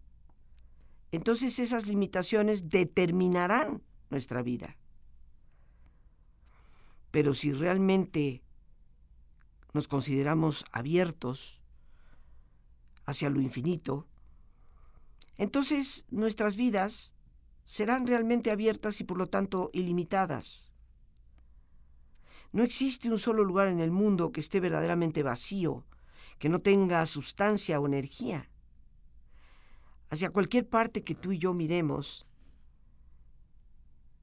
[1.12, 4.76] entonces esas limitaciones determinarán nuestra vida.
[7.12, 8.42] Pero si realmente
[9.74, 11.62] nos consideramos abiertos
[13.04, 14.08] hacia lo infinito,
[15.36, 17.12] entonces nuestras vidas
[17.64, 20.72] serán realmente abiertas y por lo tanto ilimitadas.
[22.50, 25.84] No existe un solo lugar en el mundo que esté verdaderamente vacío,
[26.38, 28.48] que no tenga sustancia o energía.
[30.08, 32.26] Hacia cualquier parte que tú y yo miremos,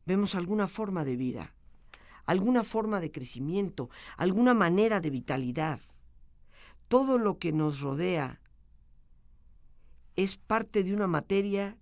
[0.05, 1.55] vemos alguna forma de vida
[2.29, 5.79] alguna forma de crecimiento, alguna manera de vitalidad.
[6.87, 8.39] Todo lo que nos rodea
[10.15, 11.75] es parte de una materia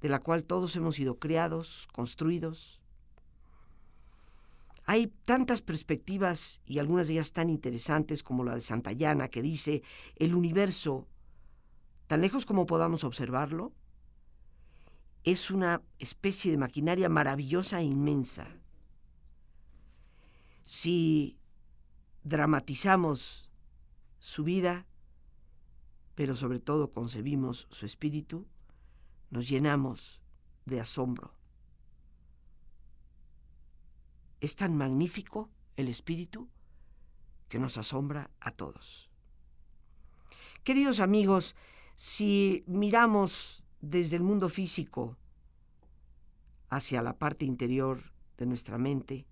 [0.00, 2.80] de la cual todos hemos sido creados, construidos.
[4.84, 9.82] Hay tantas perspectivas y algunas de ellas tan interesantes como la de Santayana que dice
[10.14, 11.08] el universo,
[12.06, 13.72] tan lejos como podamos observarlo,
[15.24, 18.60] es una especie de maquinaria maravillosa e inmensa
[20.64, 21.38] si
[22.22, 23.50] dramatizamos
[24.18, 24.86] su vida,
[26.14, 28.46] pero sobre todo concebimos su espíritu,
[29.30, 30.22] nos llenamos
[30.64, 31.34] de asombro.
[34.40, 36.48] Es tan magnífico el espíritu
[37.48, 39.10] que nos asombra a todos.
[40.62, 41.56] Queridos amigos,
[41.94, 45.16] si miramos desde el mundo físico
[46.70, 48.00] hacia la parte interior
[48.38, 49.26] de nuestra mente,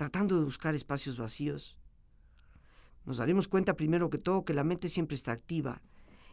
[0.00, 1.76] tratando de buscar espacios vacíos,
[3.04, 5.82] nos daremos cuenta primero que todo que la mente siempre está activa,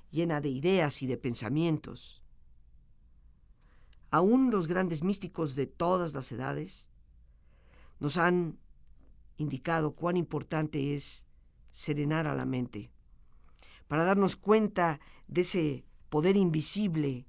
[0.09, 2.23] llena de ideas y de pensamientos.
[4.09, 6.91] Aún los grandes místicos de todas las edades
[7.99, 8.57] nos han
[9.35, 11.27] indicado cuán importante es
[11.69, 12.89] serenar a la mente,
[13.89, 17.27] para darnos cuenta de ese poder invisible,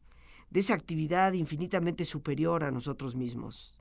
[0.51, 3.78] de esa actividad infinitamente superior a nosotros mismos.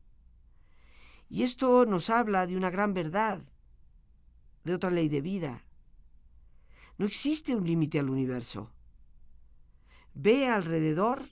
[1.30, 3.42] Y esto nos habla de una gran verdad,
[4.64, 5.66] de otra ley de vida.
[6.98, 8.72] No existe un límite al universo.
[10.14, 11.24] Ve alrededor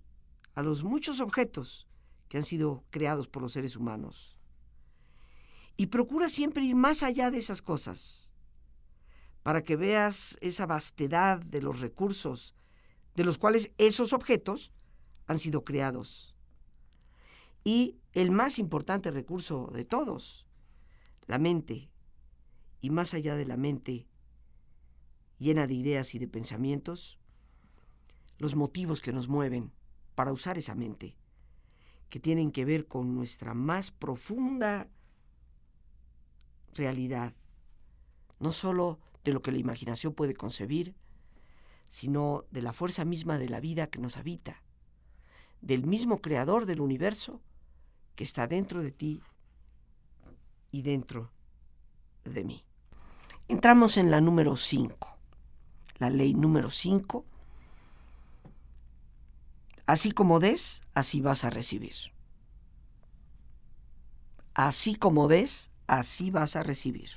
[0.54, 1.88] a los muchos objetos
[2.28, 4.38] que han sido creados por los seres humanos.
[5.78, 8.32] Y procura siempre ir más allá de esas cosas,
[9.44, 12.56] para que veas esa vastedad de los recursos
[13.16, 14.72] de los cuales esos objetos
[15.28, 16.36] han sido creados
[17.66, 20.46] y el más importante recurso de todos,
[21.28, 21.92] la mente.
[22.80, 24.08] Y más allá de la mente,
[25.38, 27.20] llena de ideas y de pensamientos,
[28.38, 29.74] los motivos que nos mueven
[30.16, 31.18] para usar esa mente,
[32.10, 34.90] que tienen que ver con nuestra más profunda
[36.74, 37.34] realidad,
[38.40, 40.96] no solo de lo que la imaginación puede concebir,
[41.90, 44.64] sino de la fuerza misma de la vida que nos habita,
[45.60, 47.42] del mismo creador del universo
[48.16, 49.22] que está dentro de ti
[50.72, 51.32] y dentro
[52.24, 52.66] de mí.
[53.48, 55.18] Entramos en la número 5,
[56.00, 57.26] la ley número 5.
[59.86, 61.94] Así como des, así vas a recibir.
[64.56, 67.10] Así como des, así vas a recibir.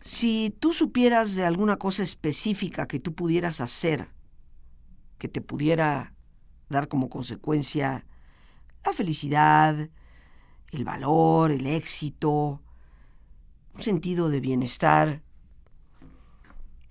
[0.00, 4.08] Si tú supieras de alguna cosa específica que tú pudieras hacer,
[5.18, 6.14] que te pudiera
[6.68, 8.06] dar como consecuencia
[8.84, 9.88] la felicidad,
[10.70, 12.62] el valor, el éxito,
[13.74, 15.22] un sentido de bienestar.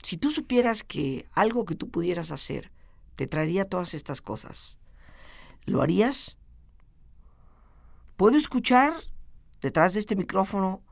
[0.03, 2.71] Si tú supieras que algo que tú pudieras hacer
[3.15, 4.78] te traería todas estas cosas,
[5.65, 6.38] ¿lo harías?
[8.15, 8.93] ¿Puedo escuchar
[9.61, 10.84] detrás de este micrófono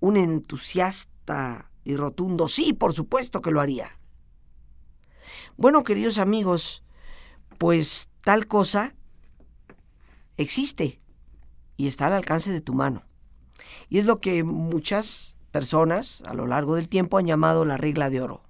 [0.00, 3.98] un entusiasta y rotundo sí, por supuesto que lo haría?
[5.56, 6.82] Bueno, queridos amigos,
[7.60, 8.94] pues tal cosa
[10.38, 10.98] existe
[11.76, 13.02] y está al alcance de tu mano.
[13.90, 18.08] Y es lo que muchas personas a lo largo del tiempo han llamado la regla
[18.08, 18.42] de oro,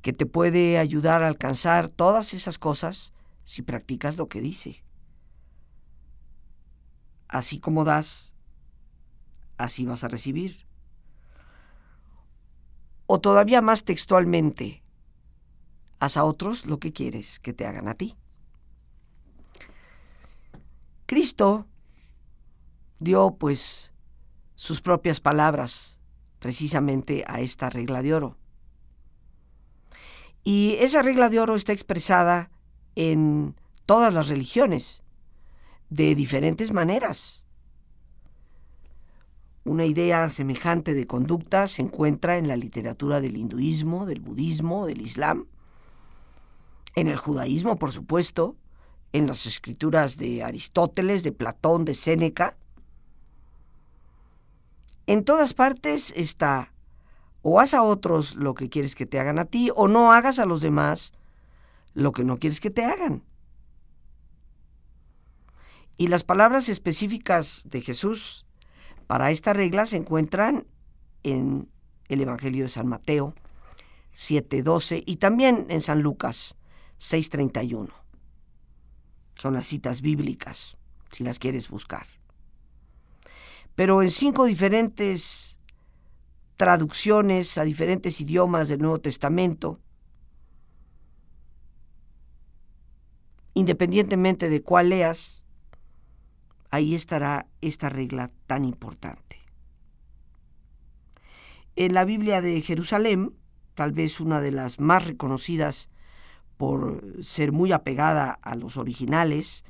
[0.00, 3.12] que te puede ayudar a alcanzar todas esas cosas
[3.44, 4.82] si practicas lo que dice.
[7.28, 8.34] Así como das,
[9.58, 10.64] así vas a recibir.
[13.04, 14.79] O todavía más textualmente,
[16.00, 18.16] haz a otros lo que quieres que te hagan a ti.
[21.06, 21.66] Cristo
[22.98, 23.92] dio pues
[24.54, 26.00] sus propias palabras
[26.38, 28.36] precisamente a esta regla de oro.
[30.42, 32.50] Y esa regla de oro está expresada
[32.96, 35.02] en todas las religiones,
[35.90, 37.46] de diferentes maneras.
[39.64, 45.02] Una idea semejante de conducta se encuentra en la literatura del hinduismo, del budismo, del
[45.02, 45.46] islam,
[46.94, 48.56] en el judaísmo, por supuesto,
[49.12, 52.56] en las escrituras de Aristóteles, de Platón, de Séneca.
[55.06, 56.72] En todas partes está
[57.42, 60.38] o haz a otros lo que quieres que te hagan a ti, o no hagas
[60.38, 61.12] a los demás
[61.94, 63.22] lo que no quieres que te hagan.
[65.96, 68.46] Y las palabras específicas de Jesús
[69.06, 70.66] para esta regla se encuentran
[71.22, 71.68] en
[72.08, 73.34] el Evangelio de San Mateo
[74.14, 76.56] 7.12 y también en San Lucas
[77.00, 77.88] 6.31.
[79.34, 80.76] Son las citas bíblicas,
[81.10, 82.06] si las quieres buscar.
[83.74, 85.58] Pero en cinco diferentes
[86.56, 89.80] traducciones a diferentes idiomas del Nuevo Testamento,
[93.54, 95.46] independientemente de cuál leas,
[96.70, 99.38] ahí estará esta regla tan importante.
[101.76, 103.34] En la Biblia de Jerusalén,
[103.74, 105.88] tal vez una de las más reconocidas
[106.60, 109.64] por ser muy apegada a los originales,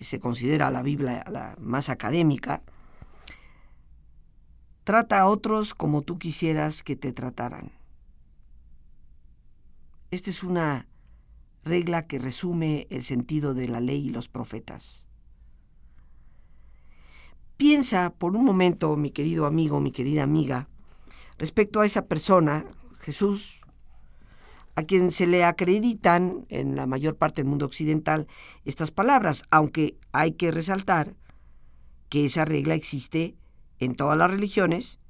[0.00, 2.64] se considera la Biblia la más académica,
[4.82, 7.70] trata a otros como tú quisieras que te trataran.
[10.10, 10.88] Esta es una
[11.62, 15.06] regla que resume el sentido de la ley y los profetas.
[17.56, 20.66] Piensa por un momento, mi querido amigo, mi querida amiga,
[21.38, 22.64] respecto a esa persona,
[22.98, 23.65] Jesús,
[24.76, 28.28] a quien se le acreditan en la mayor parte del mundo occidental
[28.64, 31.16] estas palabras, aunque hay que resaltar
[32.10, 33.34] que esa regla existe
[33.78, 35.00] en todas las religiones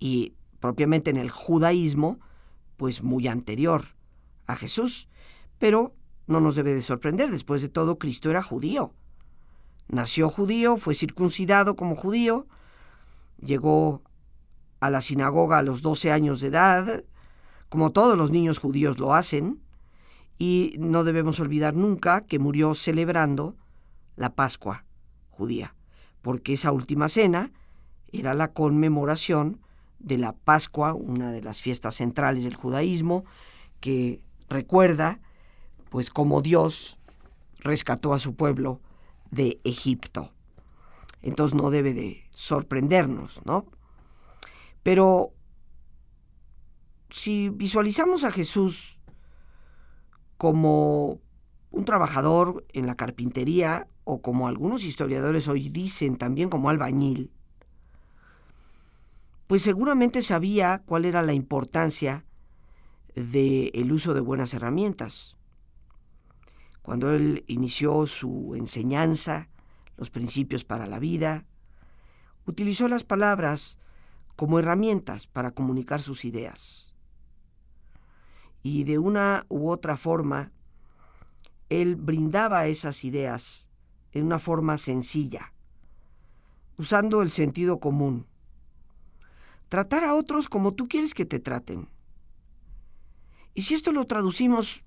[0.00, 2.20] y propiamente en el judaísmo,
[2.78, 3.84] pues muy anterior
[4.46, 5.08] a Jesús.
[5.58, 5.94] Pero
[6.26, 8.94] no nos debe de sorprender, después de todo Cristo era judío.
[9.88, 12.46] Nació judío, fue circuncidado como judío,
[13.38, 14.02] llegó
[14.80, 17.04] a la sinagoga a los 12 años de edad,
[17.72, 19.58] como todos los niños judíos lo hacen,
[20.36, 23.56] y no debemos olvidar nunca que murió celebrando
[24.14, 24.84] la Pascua
[25.30, 25.74] judía,
[26.20, 27.50] porque esa última cena
[28.12, 29.58] era la conmemoración
[30.00, 33.24] de la Pascua, una de las fiestas centrales del judaísmo,
[33.80, 35.20] que recuerda
[35.88, 36.98] pues como Dios
[37.60, 38.82] rescató a su pueblo
[39.30, 40.30] de Egipto.
[41.22, 43.64] Entonces no debe de sorprendernos, ¿no?
[44.82, 45.32] Pero
[47.12, 49.00] si visualizamos a Jesús
[50.36, 51.20] como
[51.70, 57.30] un trabajador en la carpintería o como algunos historiadores hoy dicen también como albañil,
[59.46, 62.24] pues seguramente sabía cuál era la importancia
[63.14, 65.36] del uso de buenas herramientas
[66.82, 69.48] cuando él inició su enseñanza,
[69.96, 71.46] los principios para la vida,
[72.44, 73.78] utilizó las palabras
[74.34, 76.91] como herramientas para comunicar sus ideas.
[78.62, 80.52] Y de una u otra forma,
[81.68, 83.68] él brindaba esas ideas
[84.12, 85.52] en una forma sencilla,
[86.76, 88.26] usando el sentido común.
[89.68, 91.88] Tratar a otros como tú quieres que te traten.
[93.54, 94.84] Y si esto lo traducimos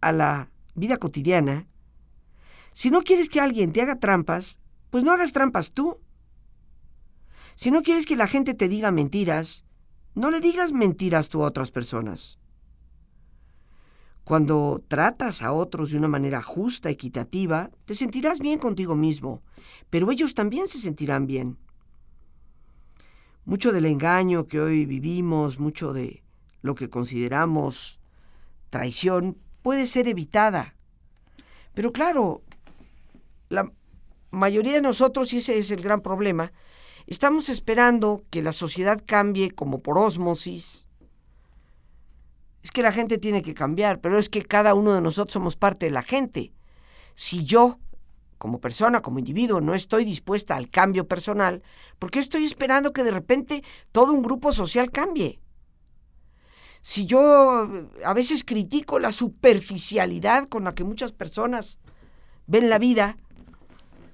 [0.00, 1.66] a la vida cotidiana,
[2.70, 4.60] si no quieres que alguien te haga trampas,
[4.90, 6.00] pues no hagas trampas tú.
[7.54, 9.64] Si no quieres que la gente te diga mentiras,
[10.14, 12.37] no le digas mentiras tú a otras personas.
[14.28, 19.40] Cuando tratas a otros de una manera justa, equitativa, te sentirás bien contigo mismo,
[19.88, 21.56] pero ellos también se sentirán bien.
[23.46, 26.22] Mucho del engaño que hoy vivimos, mucho de
[26.60, 28.00] lo que consideramos
[28.68, 30.74] traición, puede ser evitada.
[31.72, 32.42] Pero claro,
[33.48, 33.72] la
[34.30, 36.52] mayoría de nosotros, y ese es el gran problema,
[37.06, 40.87] estamos esperando que la sociedad cambie como por ósmosis.
[42.68, 45.56] Es que la gente tiene que cambiar, pero es que cada uno de nosotros somos
[45.56, 46.52] parte de la gente.
[47.14, 47.78] Si yo,
[48.36, 51.62] como persona, como individuo, no estoy dispuesta al cambio personal,
[51.98, 55.40] ¿por qué estoy esperando que de repente todo un grupo social cambie?
[56.82, 57.66] Si yo
[58.04, 61.80] a veces critico la superficialidad con la que muchas personas
[62.46, 63.16] ven la vida,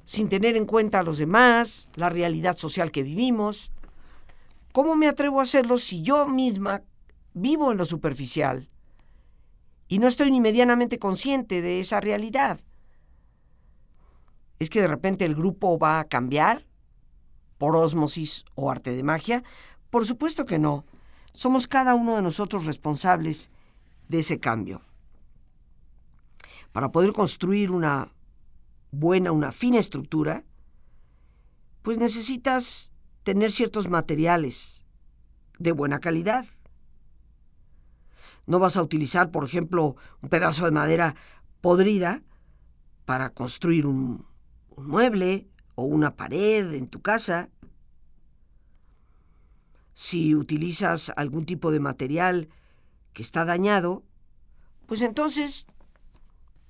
[0.05, 3.73] sin tener en cuenta a los demás, la realidad social que vivimos,
[4.73, 6.85] ¿cómo me atrevo a hacerlo si yo misma
[7.35, 8.71] vivo en lo superficial
[9.89, 12.61] y no estoy ni medianamente consciente de esa realidad?
[14.59, 16.67] ¿Es que de repente el grupo va a cambiar
[17.59, 19.43] por ósmosis o arte de magia?
[19.91, 20.85] Por supuesto que no.
[21.33, 23.51] Somos cada uno de nosotros responsables
[24.09, 24.81] de ese cambio.
[26.73, 28.13] Para poder construir una
[28.91, 30.45] buena, una fina estructura,
[31.83, 32.93] pues necesitas
[33.25, 34.85] tener ciertos materiales
[35.59, 36.47] de buena calidad.
[38.47, 41.15] No vas a utilizar, por ejemplo, un pedazo de madera
[41.61, 42.23] podrida
[43.07, 44.27] para construir un,
[44.77, 47.49] mueble o una pared en tu casa.
[49.95, 52.49] Si utilizas algún tipo de material
[53.13, 54.03] que está dañado,
[54.87, 55.67] pues entonces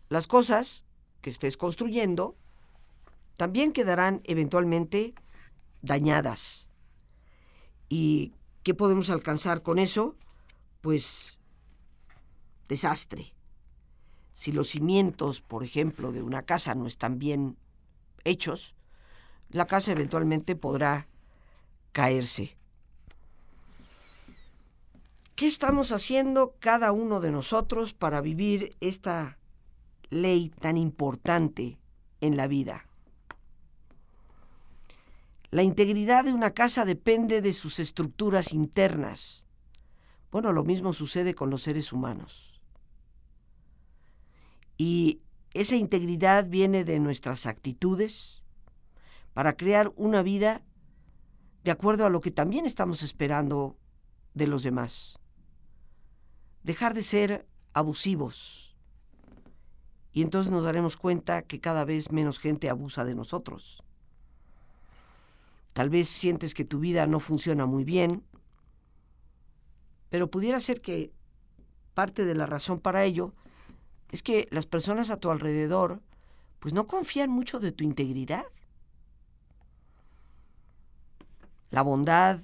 [0.08, 0.84] las cosas
[1.20, 2.36] que estés construyendo
[3.36, 5.14] también quedarán eventualmente
[5.82, 6.68] dañadas.
[7.88, 10.16] ¿Y qué podemos alcanzar con eso?
[10.80, 11.33] Pues
[12.68, 13.34] desastre.
[14.32, 17.56] Si los cimientos, por ejemplo, de una casa no están bien
[18.24, 18.74] hechos,
[19.50, 21.06] la casa eventualmente podrá
[21.92, 22.56] caerse.
[25.36, 29.38] ¿Qué estamos haciendo cada uno de nosotros para vivir esta
[30.14, 31.78] ley tan importante
[32.20, 32.86] en la vida.
[35.50, 39.44] La integridad de una casa depende de sus estructuras internas.
[40.30, 42.53] Bueno, lo mismo sucede con los seres humanos.
[44.76, 45.20] Y
[45.52, 48.42] esa integridad viene de nuestras actitudes
[49.32, 50.62] para crear una vida
[51.62, 53.76] de acuerdo a lo que también estamos esperando
[54.34, 55.18] de los demás.
[56.62, 58.74] Dejar de ser abusivos,
[60.14, 63.82] y entonces nos daremos cuenta que cada vez menos gente abusa de nosotros.
[65.72, 68.22] Tal vez sientes que tu vida no funciona muy bien,
[70.10, 71.12] pero pudiera ser que
[71.94, 73.34] parte de la razón para ello
[74.14, 76.00] es que las personas a tu alrededor
[76.60, 78.44] pues no confían mucho de tu integridad.
[81.70, 82.38] La bondad,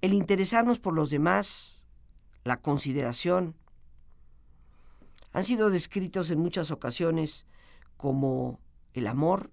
[0.00, 1.82] el interesarnos por los demás,
[2.44, 3.56] la consideración,
[5.32, 7.44] han sido descritos en muchas ocasiones
[7.96, 8.60] como
[8.94, 9.50] el amor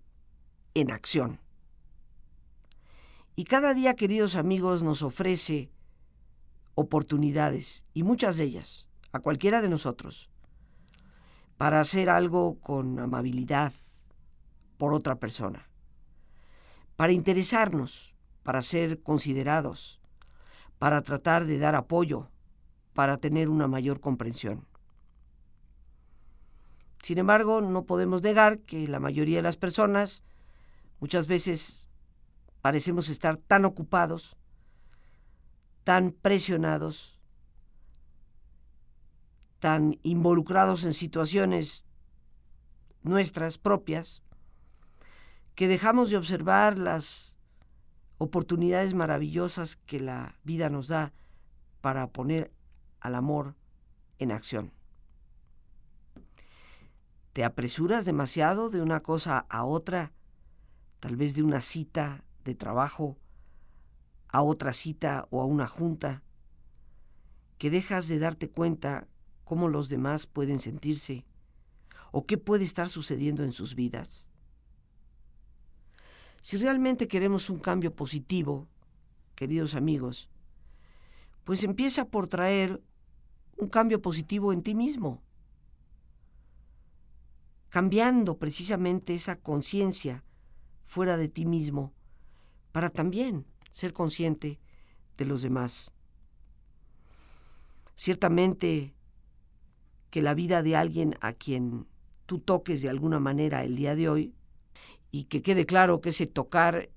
[0.76, 1.40] en acción.
[3.36, 5.72] Y cada día, queridos amigos, nos ofrece
[6.76, 10.30] oportunidades, y muchas de ellas, a cualquiera de nosotros,
[11.60, 13.74] para hacer algo con amabilidad
[14.78, 15.68] por otra persona,
[16.96, 20.00] para interesarnos, para ser considerados,
[20.78, 22.30] para tratar de dar apoyo,
[22.94, 24.66] para tener una mayor comprensión.
[27.04, 30.24] Sin embargo, no podemos negar que la mayoría de las personas
[31.02, 31.90] muchas veces
[32.62, 34.38] parecemos estar tan ocupados,
[35.84, 37.19] tan presionados,
[39.60, 41.86] tan involucrados en situaciones
[43.04, 44.24] nuestras propias,
[45.56, 47.36] que dejamos de observar las
[48.18, 51.14] oportunidades maravillosas que la vida nos da
[51.82, 52.52] para poner
[53.00, 53.56] al amor
[54.18, 54.72] en acción.
[57.34, 60.12] ¿Te apresuras demasiado de una cosa a otra?
[61.00, 63.18] Tal vez de una cita de trabajo
[64.30, 66.24] a otra cita o a una junta,
[67.58, 69.08] que dejas de darte cuenta
[69.50, 71.26] cómo los demás pueden sentirse
[72.12, 74.30] o qué puede estar sucediendo en sus vidas.
[76.44, 78.68] Si realmente queremos un cambio positivo,
[79.34, 80.30] queridos amigos,
[81.46, 82.80] pues empieza por traer
[83.58, 85.24] un cambio positivo en ti mismo
[87.70, 90.24] cambiando precisamente esa conciencia
[90.86, 91.92] fuera de ti mismo
[92.72, 94.60] para también ser consciente
[95.18, 95.92] de los demás.
[97.96, 98.94] Ciertamente
[100.10, 101.88] que la vida de alguien a quien
[102.26, 104.34] tú toques de alguna manera el día de hoy,
[105.12, 106.90] y que quede claro que ese tocar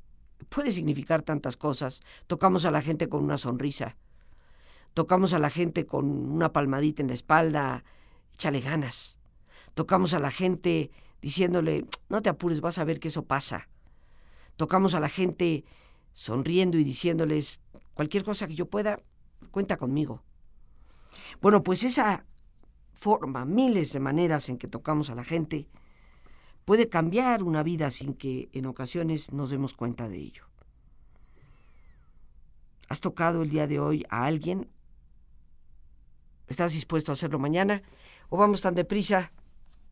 [0.49, 2.03] puede significar tantas cosas.
[2.27, 3.97] Tocamos a la gente con una sonrisa,
[4.95, 7.85] tocamos a la gente con una palmadita en la espalda,
[8.35, 9.19] échale ganas
[9.75, 10.91] Tocamos a la gente
[11.23, 13.69] diciéndole, no te apures, vas a ver que eso pasa.
[14.57, 15.65] Tocamos a la gente
[16.13, 17.59] sonriendo y diciéndoles,
[17.95, 19.01] cualquier cosa que yo pueda,
[19.51, 20.23] cuenta conmigo.
[21.41, 22.27] Bueno, pues esa
[23.03, 25.67] forma, miles de maneras en que tocamos a la gente,
[26.65, 30.45] puede cambiar una vida sin que en ocasiones nos demos cuenta de ello.
[32.89, 34.71] ¿Has tocado el día de hoy a alguien?
[36.47, 37.83] ¿Estás dispuesto a hacerlo mañana?
[38.29, 39.33] ¿O vamos tan deprisa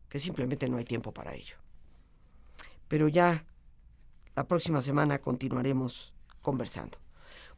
[0.07, 1.57] que simplemente no hay tiempo para ello?
[2.87, 3.45] Pero ya
[4.35, 6.97] la próxima semana continuaremos conversando.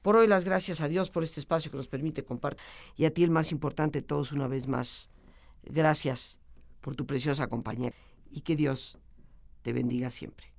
[0.02, 2.64] Por hoy las gracias a Dios por este espacio que nos permite compartir.
[2.96, 5.10] Y a ti el más importante de todos una vez más.
[5.66, 6.40] Gracias
[6.82, 7.94] por tu preciosa compañía
[8.30, 8.98] y que Dios
[9.62, 10.54] te bendiga siempre.